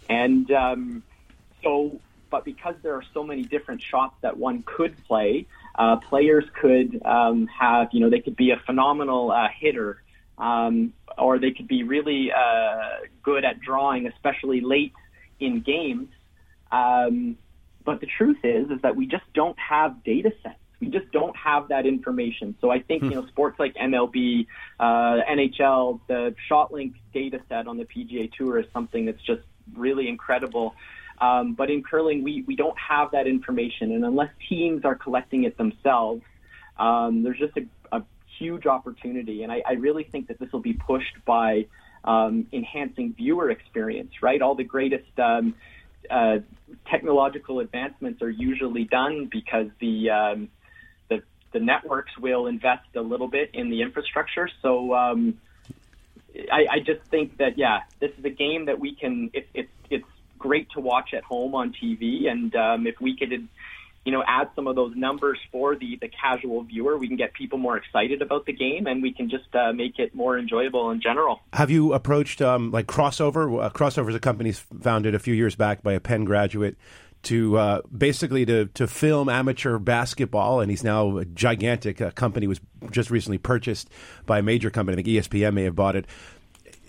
And 0.09 0.49
um, 0.51 1.03
so, 1.63 1.99
but 2.29 2.45
because 2.45 2.75
there 2.81 2.95
are 2.95 3.03
so 3.13 3.23
many 3.23 3.43
different 3.43 3.81
shots 3.81 4.15
that 4.21 4.37
one 4.37 4.63
could 4.65 4.95
play, 5.05 5.47
uh, 5.75 5.97
players 5.97 6.45
could 6.59 7.01
um, 7.05 7.47
have, 7.47 7.89
you 7.91 7.99
know, 7.99 8.09
they 8.09 8.19
could 8.19 8.35
be 8.35 8.51
a 8.51 8.57
phenomenal 8.65 9.31
uh, 9.31 9.47
hitter, 9.59 10.01
um, 10.37 10.93
or 11.17 11.39
they 11.39 11.51
could 11.51 11.67
be 11.67 11.83
really 11.83 12.31
uh, 12.31 13.07
good 13.23 13.45
at 13.45 13.59
drawing, 13.61 14.05
especially 14.07 14.61
late 14.61 14.93
in 15.39 15.61
games. 15.61 16.09
Um, 16.71 17.37
but 17.85 18.01
the 18.01 18.07
truth 18.07 18.39
is, 18.43 18.69
is 18.71 18.81
that 18.81 18.95
we 18.95 19.05
just 19.05 19.23
don't 19.33 19.57
have 19.59 20.03
data 20.03 20.31
sets. 20.41 20.55
We 20.79 20.87
just 20.87 21.11
don't 21.11 21.35
have 21.37 21.69
that 21.69 21.85
information. 21.85 22.55
So 22.59 22.69
I 22.69 22.81
think 22.81 23.03
you 23.03 23.11
know 23.11 23.25
sports 23.27 23.59
like 23.59 23.75
MLB, 23.75 24.47
uh, 24.79 24.83
NHL, 25.29 26.01
the 26.07 26.35
ShotLink 26.49 26.95
data 27.13 27.39
set 27.47 27.67
on 27.67 27.77
the 27.77 27.85
PGA 27.85 28.31
Tour 28.33 28.59
is 28.59 28.65
something 28.73 29.05
that's 29.05 29.21
just 29.21 29.41
really 29.73 30.07
incredible. 30.07 30.75
Um, 31.19 31.53
but 31.53 31.69
in 31.69 31.81
curling, 31.81 32.23
we 32.23 32.43
we 32.45 32.55
don't 32.55 32.77
have 32.77 33.11
that 33.11 33.25
information, 33.25 33.93
and 33.93 34.03
unless 34.03 34.29
teams 34.49 34.83
are 34.83 34.95
collecting 34.95 35.45
it 35.45 35.57
themselves, 35.57 36.23
um, 36.77 37.23
there's 37.23 37.39
just 37.39 37.55
a, 37.57 37.65
a 37.95 38.03
huge 38.37 38.65
opportunity. 38.65 39.43
And 39.43 39.51
I, 39.51 39.61
I 39.65 39.73
really 39.73 40.03
think 40.03 40.27
that 40.27 40.39
this 40.39 40.51
will 40.51 40.59
be 40.59 40.73
pushed 40.73 41.23
by 41.25 41.67
um, 42.03 42.47
enhancing 42.51 43.13
viewer 43.13 43.49
experience. 43.49 44.11
Right, 44.21 44.41
all 44.41 44.55
the 44.55 44.65
greatest. 44.65 45.17
Um, 45.17 45.55
uh, 46.09 46.37
technological 46.89 47.59
advancements 47.59 48.21
are 48.21 48.29
usually 48.29 48.83
done 48.85 49.29
because 49.31 49.67
the 49.79 50.09
um, 50.09 50.49
the 51.09 51.21
the 51.53 51.59
networks 51.59 52.17
will 52.17 52.47
invest 52.47 52.87
a 52.95 53.01
little 53.01 53.27
bit 53.27 53.51
in 53.53 53.69
the 53.69 53.81
infrastructure. 53.81 54.49
So 54.61 54.93
um, 54.93 55.39
I, 56.51 56.65
I 56.71 56.79
just 56.79 57.01
think 57.09 57.37
that 57.37 57.57
yeah, 57.57 57.81
this 57.99 58.11
is 58.17 58.25
a 58.25 58.29
game 58.29 58.65
that 58.65 58.79
we 58.79 58.95
can. 58.95 59.29
It, 59.33 59.47
it's 59.53 59.69
it's 59.89 60.07
great 60.37 60.69
to 60.71 60.79
watch 60.79 61.13
at 61.13 61.23
home 61.23 61.55
on 61.55 61.73
TV, 61.73 62.29
and 62.29 62.55
um, 62.55 62.87
if 62.87 62.99
we 62.99 63.15
could. 63.17 63.47
You 64.05 64.11
know, 64.11 64.23
add 64.27 64.49
some 64.55 64.67
of 64.67 64.75
those 64.75 64.95
numbers 64.95 65.39
for 65.51 65.75
the, 65.75 65.97
the 65.99 66.07
casual 66.09 66.63
viewer. 66.63 66.97
We 66.97 67.07
can 67.07 67.17
get 67.17 67.33
people 67.33 67.57
more 67.57 67.75
excited 67.77 68.21
about 68.21 68.45
the 68.45 68.53
game, 68.53 68.87
and 68.87 69.01
we 69.01 69.11
can 69.11 69.29
just 69.29 69.53
uh, 69.55 69.73
make 69.73 69.99
it 69.99 70.13
more 70.13 70.37
enjoyable 70.37 70.91
in 70.91 71.01
general. 71.01 71.41
Have 71.53 71.71
you 71.71 71.93
approached 71.93 72.41
um, 72.41 72.71
like 72.71 72.85
Krossover? 72.85 73.63
Uh, 73.63 73.69
Krossover 73.71 74.09
is 74.09 74.15
a 74.15 74.19
company 74.19 74.51
founded 74.51 75.15
a 75.15 75.19
few 75.19 75.33
years 75.33 75.55
back 75.55 75.81
by 75.81 75.93
a 75.93 75.99
Penn 75.99 76.23
graduate 76.23 76.77
to 77.25 77.57
uh, 77.57 77.81
basically 77.95 78.45
to, 78.45 78.67
to 78.67 78.87
film 78.87 79.27
amateur 79.29 79.79
basketball, 79.79 80.61
and 80.61 80.69
he's 80.69 80.83
now 80.83 81.17
a 81.17 81.25
gigantic 81.25 81.99
uh, 81.99 82.11
company 82.11 82.47
was 82.47 82.61
just 82.91 83.09
recently 83.09 83.39
purchased 83.39 83.89
by 84.25 84.39
a 84.39 84.41
major 84.43 84.69
company. 84.69 84.93
I 84.93 85.03
think 85.03 85.07
ESPN 85.07 85.53
may 85.53 85.63
have 85.63 85.75
bought 85.75 85.95
it. 85.95 86.05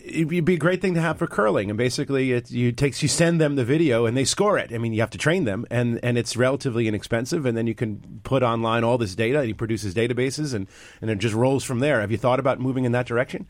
It'd 0.08 0.44
be 0.44 0.54
a 0.54 0.58
great 0.58 0.80
thing 0.80 0.94
to 0.94 1.00
have 1.00 1.18
for 1.18 1.26
curling, 1.26 1.68
and 1.68 1.76
basically, 1.76 2.30
it, 2.30 2.48
you 2.50 2.70
take 2.70 3.02
you 3.02 3.08
send 3.08 3.40
them 3.40 3.56
the 3.56 3.64
video 3.64 4.06
and 4.06 4.16
they 4.16 4.24
score 4.24 4.56
it. 4.56 4.72
I 4.72 4.78
mean, 4.78 4.92
you 4.92 5.00
have 5.00 5.10
to 5.10 5.18
train 5.18 5.44
them, 5.44 5.66
and, 5.68 5.98
and 6.00 6.16
it's 6.16 6.36
relatively 6.36 6.86
inexpensive, 6.86 7.44
and 7.44 7.58
then 7.58 7.66
you 7.66 7.74
can 7.74 8.20
put 8.22 8.44
online 8.44 8.84
all 8.84 8.98
this 8.98 9.16
data. 9.16 9.40
and 9.40 9.48
He 9.48 9.52
produces 9.52 9.94
databases, 9.94 10.54
and, 10.54 10.68
and 11.00 11.10
it 11.10 11.18
just 11.18 11.34
rolls 11.34 11.64
from 11.64 11.80
there. 11.80 12.00
Have 12.00 12.12
you 12.12 12.18
thought 12.18 12.38
about 12.38 12.60
moving 12.60 12.84
in 12.84 12.92
that 12.92 13.06
direction? 13.06 13.48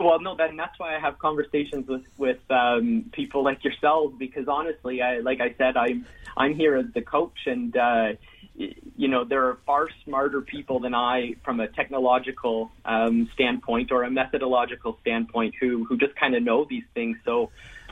Well, 0.00 0.18
no, 0.20 0.34
then 0.34 0.56
that's 0.56 0.78
why 0.78 0.96
I 0.96 1.00
have 1.00 1.18
conversations 1.18 1.88
with 1.88 2.04
with 2.16 2.38
um, 2.50 3.10
people 3.12 3.42
like 3.42 3.62
yourselves 3.64 4.14
because 4.18 4.46
honestly, 4.48 5.02
I 5.02 5.18
like 5.18 5.40
I 5.40 5.54
said, 5.58 5.76
I'm 5.76 6.06
I'm 6.36 6.54
here 6.54 6.76
as 6.76 6.86
the 6.94 7.02
coach, 7.02 7.38
and 7.46 7.76
uh, 7.76 8.12
you 8.58 9.08
know 9.08 9.24
there 9.24 9.46
are 9.46 9.58
far 9.66 9.88
smarter 10.04 10.40
people 10.40 10.80
than 10.80 10.94
I 10.94 11.34
from 11.44 11.60
a 11.60 11.68
technological 11.68 12.70
um, 12.84 13.30
standpoint 13.32 13.92
or 13.92 14.02
a 14.02 14.10
methodological 14.10 14.98
standpoint 15.00 15.54
who 15.60 15.84
who 15.84 15.96
just 15.96 16.16
kind 16.16 16.34
of 16.34 16.42
know 16.42 16.64
these 16.64 16.84
things. 16.92 17.18
So, 17.24 17.50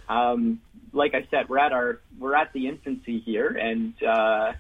um, 0.09 0.61
like 0.93 1.15
I 1.15 1.27
said, 1.31 1.49
we're 1.49 1.59
at 1.59 1.73
our 1.73 2.01
we're 2.19 2.35
at 2.35 2.53
the 2.53 2.69
infancy 2.69 3.21
here, 3.21 3.49
and. 3.49 3.95
Uh, 4.03 4.53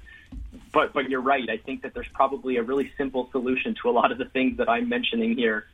but 0.72 0.92
but 0.92 1.08
you're 1.08 1.20
right. 1.20 1.48
I 1.48 1.58
think 1.58 1.82
that 1.82 1.94
there's 1.94 2.08
probably 2.12 2.56
a 2.56 2.62
really 2.62 2.92
simple 2.96 3.28
solution 3.30 3.74
to 3.82 3.88
a 3.88 3.92
lot 3.92 4.12
of 4.12 4.18
the 4.18 4.24
things 4.24 4.58
that 4.58 4.68
I'm 4.68 4.88
mentioning 4.88 5.36
here. 5.36 5.66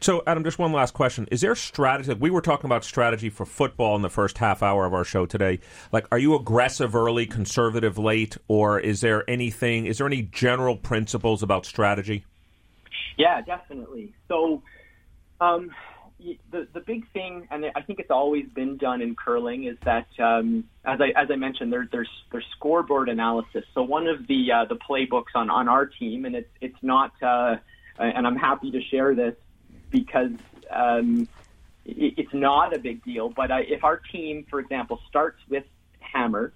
So, 0.00 0.22
Adam, 0.26 0.44
just 0.44 0.58
one 0.58 0.72
last 0.72 0.94
question: 0.94 1.26
Is 1.30 1.40
there 1.40 1.54
strategy? 1.54 2.12
We 2.14 2.30
were 2.30 2.40
talking 2.40 2.66
about 2.66 2.84
strategy 2.84 3.30
for 3.30 3.46
football 3.46 3.96
in 3.96 4.02
the 4.02 4.10
first 4.10 4.38
half 4.38 4.62
hour 4.62 4.84
of 4.84 4.94
our 4.94 5.04
show 5.04 5.26
today. 5.26 5.60
Like, 5.92 6.06
are 6.12 6.18
you 6.18 6.34
aggressive 6.34 6.94
early, 6.94 7.26
conservative 7.26 7.98
late, 7.98 8.36
or 8.48 8.78
is 8.78 9.00
there 9.00 9.28
anything? 9.28 9.86
Is 9.86 9.98
there 9.98 10.06
any 10.06 10.22
general 10.22 10.76
principles 10.76 11.42
about 11.42 11.66
strategy? 11.66 12.24
Yeah, 13.16 13.40
definitely. 13.40 14.14
So, 14.28 14.62
um, 15.40 15.70
the 16.50 16.66
the 16.72 16.80
big 16.80 17.10
thing, 17.12 17.46
and 17.50 17.66
I 17.74 17.82
think 17.82 18.00
it's 18.00 18.10
always 18.10 18.46
been 18.54 18.76
done 18.76 19.00
in 19.02 19.14
curling, 19.14 19.64
is 19.64 19.76
that 19.84 20.06
um, 20.18 20.64
as 20.84 21.00
I 21.00 21.20
as 21.20 21.28
I 21.30 21.36
mentioned, 21.36 21.72
there, 21.72 21.88
there's 21.90 22.08
there's 22.32 22.46
scoreboard 22.56 23.08
analysis. 23.08 23.64
So 23.74 23.82
one 23.82 24.06
of 24.06 24.26
the 24.26 24.52
uh, 24.52 24.64
the 24.64 24.76
playbooks 24.76 25.34
on 25.34 25.50
on 25.50 25.68
our 25.68 25.86
team, 25.86 26.24
and 26.24 26.34
it's 26.34 26.50
it's 26.60 26.82
not. 26.82 27.12
Uh, 27.22 27.56
and 28.00 28.28
I'm 28.28 28.36
happy 28.36 28.70
to 28.70 28.80
share 28.80 29.14
this 29.14 29.34
because 29.90 30.32
um, 30.70 31.28
it, 31.84 32.14
it's 32.16 32.34
not 32.34 32.74
a 32.74 32.78
big 32.78 33.04
deal. 33.04 33.28
But 33.30 33.50
uh, 33.50 33.58
if 33.66 33.84
our 33.84 33.98
team, 34.12 34.46
for 34.48 34.60
example, 34.60 35.00
starts 35.08 35.38
with 35.48 35.64
hammer, 36.00 36.52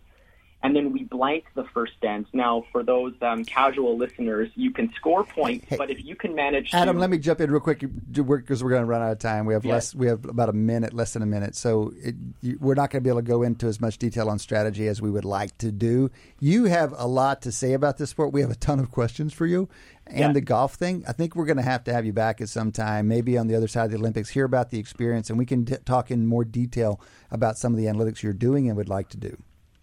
and 0.64 0.76
then 0.76 0.92
we 0.92 1.02
blank 1.02 1.46
the 1.56 1.64
first 1.74 1.94
dance. 2.00 2.28
Now, 2.32 2.64
for 2.70 2.84
those 2.84 3.14
um, 3.20 3.44
casual 3.44 3.98
listeners, 3.98 4.48
you 4.54 4.70
can 4.70 4.92
score 4.94 5.24
points, 5.24 5.66
but 5.76 5.90
if 5.90 6.04
you 6.04 6.14
can 6.14 6.36
manage, 6.36 6.70
Adam, 6.72 6.94
to, 6.94 7.00
let 7.00 7.10
me 7.10 7.18
jump 7.18 7.40
in 7.40 7.50
real 7.50 7.60
quick 7.60 7.82
because 8.12 8.62
we're 8.62 8.70
going 8.70 8.82
to 8.82 8.86
run 8.86 9.02
out 9.02 9.10
of 9.10 9.18
time. 9.18 9.44
We 9.44 9.54
have 9.54 9.64
Yeah. 9.64 9.72
less. 9.72 9.92
We 9.92 10.06
have 10.06 10.24
about 10.24 10.48
a 10.48 10.52
minute, 10.52 10.92
less 10.92 11.14
than 11.14 11.22
a 11.22 11.26
minute. 11.26 11.56
So 11.56 11.92
it, 11.96 12.14
you, 12.42 12.58
we're 12.60 12.74
not 12.74 12.90
going 12.90 13.02
to 13.02 13.04
be 13.04 13.10
able 13.10 13.22
to 13.22 13.26
go 13.26 13.42
into 13.42 13.66
as 13.66 13.80
much 13.80 13.98
detail 13.98 14.28
on 14.30 14.38
strategy 14.38 14.86
as 14.86 15.02
we 15.02 15.10
would 15.10 15.24
like 15.24 15.58
to 15.58 15.72
do. 15.72 16.12
You 16.38 16.66
have 16.66 16.94
a 16.96 17.08
lot 17.08 17.42
to 17.42 17.50
say 17.50 17.72
about 17.72 17.98
this 17.98 18.10
sport. 18.10 18.32
We 18.32 18.40
have 18.42 18.50
a 18.52 18.54
ton 18.54 18.78
of 18.78 18.92
questions 18.92 19.32
for 19.32 19.46
you, 19.46 19.68
and 20.12 20.20
Yeah. 20.20 20.32
the 20.32 20.40
golf 20.40 20.74
thing. 20.74 21.04
I 21.08 21.12
think 21.12 21.34
we're 21.34 21.46
going 21.46 21.56
to 21.56 21.62
have 21.62 21.84
to 21.84 21.92
have 21.92 22.04
you 22.06 22.12
back 22.12 22.40
at 22.40 22.48
some 22.48 22.70
time, 22.72 23.08
maybe 23.08 23.36
on 23.38 23.46
the 23.48 23.54
other 23.54 23.68
side 23.68 23.86
of 23.86 23.90
the 23.90 23.96
Olympics, 23.98 24.30
hear 24.30 24.44
about 24.44 24.70
the 24.70 24.78
experience, 24.78 25.30
and 25.30 25.38
we 25.38 25.46
can 25.46 25.64
t- 25.64 25.76
talk 25.84 26.10
in 26.10 26.26
more 26.26 26.44
detail 26.44 27.00
about 27.30 27.56
some 27.58 27.72
of 27.72 27.78
the 27.78 27.86
analytics 27.86 28.22
you're 28.22 28.32
doing 28.32 28.68
and 28.68 28.76
would 28.76 28.88
like 28.88 29.08
to 29.10 29.16
do. 29.16 29.36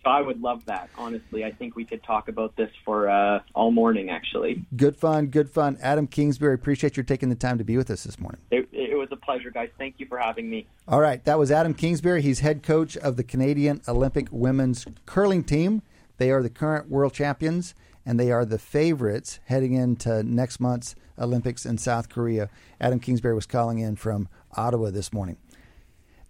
I 0.06 0.22
would 0.22 0.42
love 0.42 0.63
that. 0.65 0.89
Honestly, 0.98 1.44
I 1.44 1.52
think 1.52 1.76
we 1.76 1.84
could 1.84 2.02
talk 2.04 2.30
about 2.30 2.56
this 2.56 2.70
for 2.86 3.10
uh, 3.10 3.42
all 3.54 3.70
morning. 3.72 4.10
Actually, 4.10 4.63
Good 4.76 4.96
fun, 4.96 5.28
good 5.28 5.50
fun. 5.50 5.78
Adam 5.82 6.08
Kingsbury, 6.08 6.54
appreciate 6.56 6.96
your 6.96 7.04
taking 7.04 7.28
the 7.28 7.36
time 7.36 7.58
to 7.58 7.65
be 7.65 7.76
with 7.76 7.92
us 7.92 8.04
this 8.06 8.18
morning. 8.18 8.39
it, 8.50 8.68
it 8.72 8.98
was 8.98 9.10
a 9.12 9.18
pleasure, 9.18 9.52
guys. 9.52 9.70
Thank 9.78 9.96
you 10.00 10.06
for 10.06 10.18
having 10.18 10.50
me. 10.50 10.68
All 10.88 11.02
right, 11.02 11.24
that 11.26 11.38
was 11.38 11.52
Adam 11.52 11.74
Kingsbury. 11.74 12.22
He's 12.22 12.39
head 12.39 12.63
coach 12.63 12.96
of 12.98 13.18
the 13.18 13.24
Canadian 13.24 13.82
Olympic 13.89 14.28
women's 14.32 14.86
curling 15.06 15.44
team. 15.44 15.82
They 16.18 16.32
are 16.32 16.42
the 16.42 16.50
current 16.50 16.89
world 16.89 17.13
champions, 17.13 17.76
and 18.10 18.19
they 18.19 18.32
are 18.32 18.43
the 18.43 18.58
favorites 18.58 19.39
heading 19.45 19.74
into 19.74 20.24
next 20.24 20.60
month's 20.60 20.95
Olympics 21.19 21.63
in 21.63 21.78
South 21.78 22.10
Korea. 22.10 22.50
Adam 22.82 23.00
Kingsbury 23.00 23.36
was 23.36 23.45
calling 23.45 23.78
in 23.78 23.95
from 23.95 24.28
Ottawa 24.58 24.89
this 24.89 25.13
morning. 25.13 25.38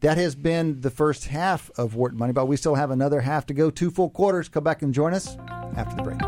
That 0.02 0.18
has 0.18 0.36
been 0.36 0.82
the 0.82 0.90
first 0.90 1.28
half 1.28 1.72
of 1.78 1.96
Wharton 1.96 2.20
Moneyball. 2.20 2.48
We 2.48 2.58
still 2.58 2.76
have 2.76 2.92
another 2.92 3.22
half 3.22 3.46
to 3.46 3.54
go, 3.54 3.70
two 3.70 3.92
full 3.92 4.10
quarters. 4.10 4.50
Come 4.50 4.66
back 4.66 4.82
and 4.82 4.94
join 4.94 5.14
us 5.14 5.38
after 5.78 5.96
the 5.96 6.04
break. 6.04 6.20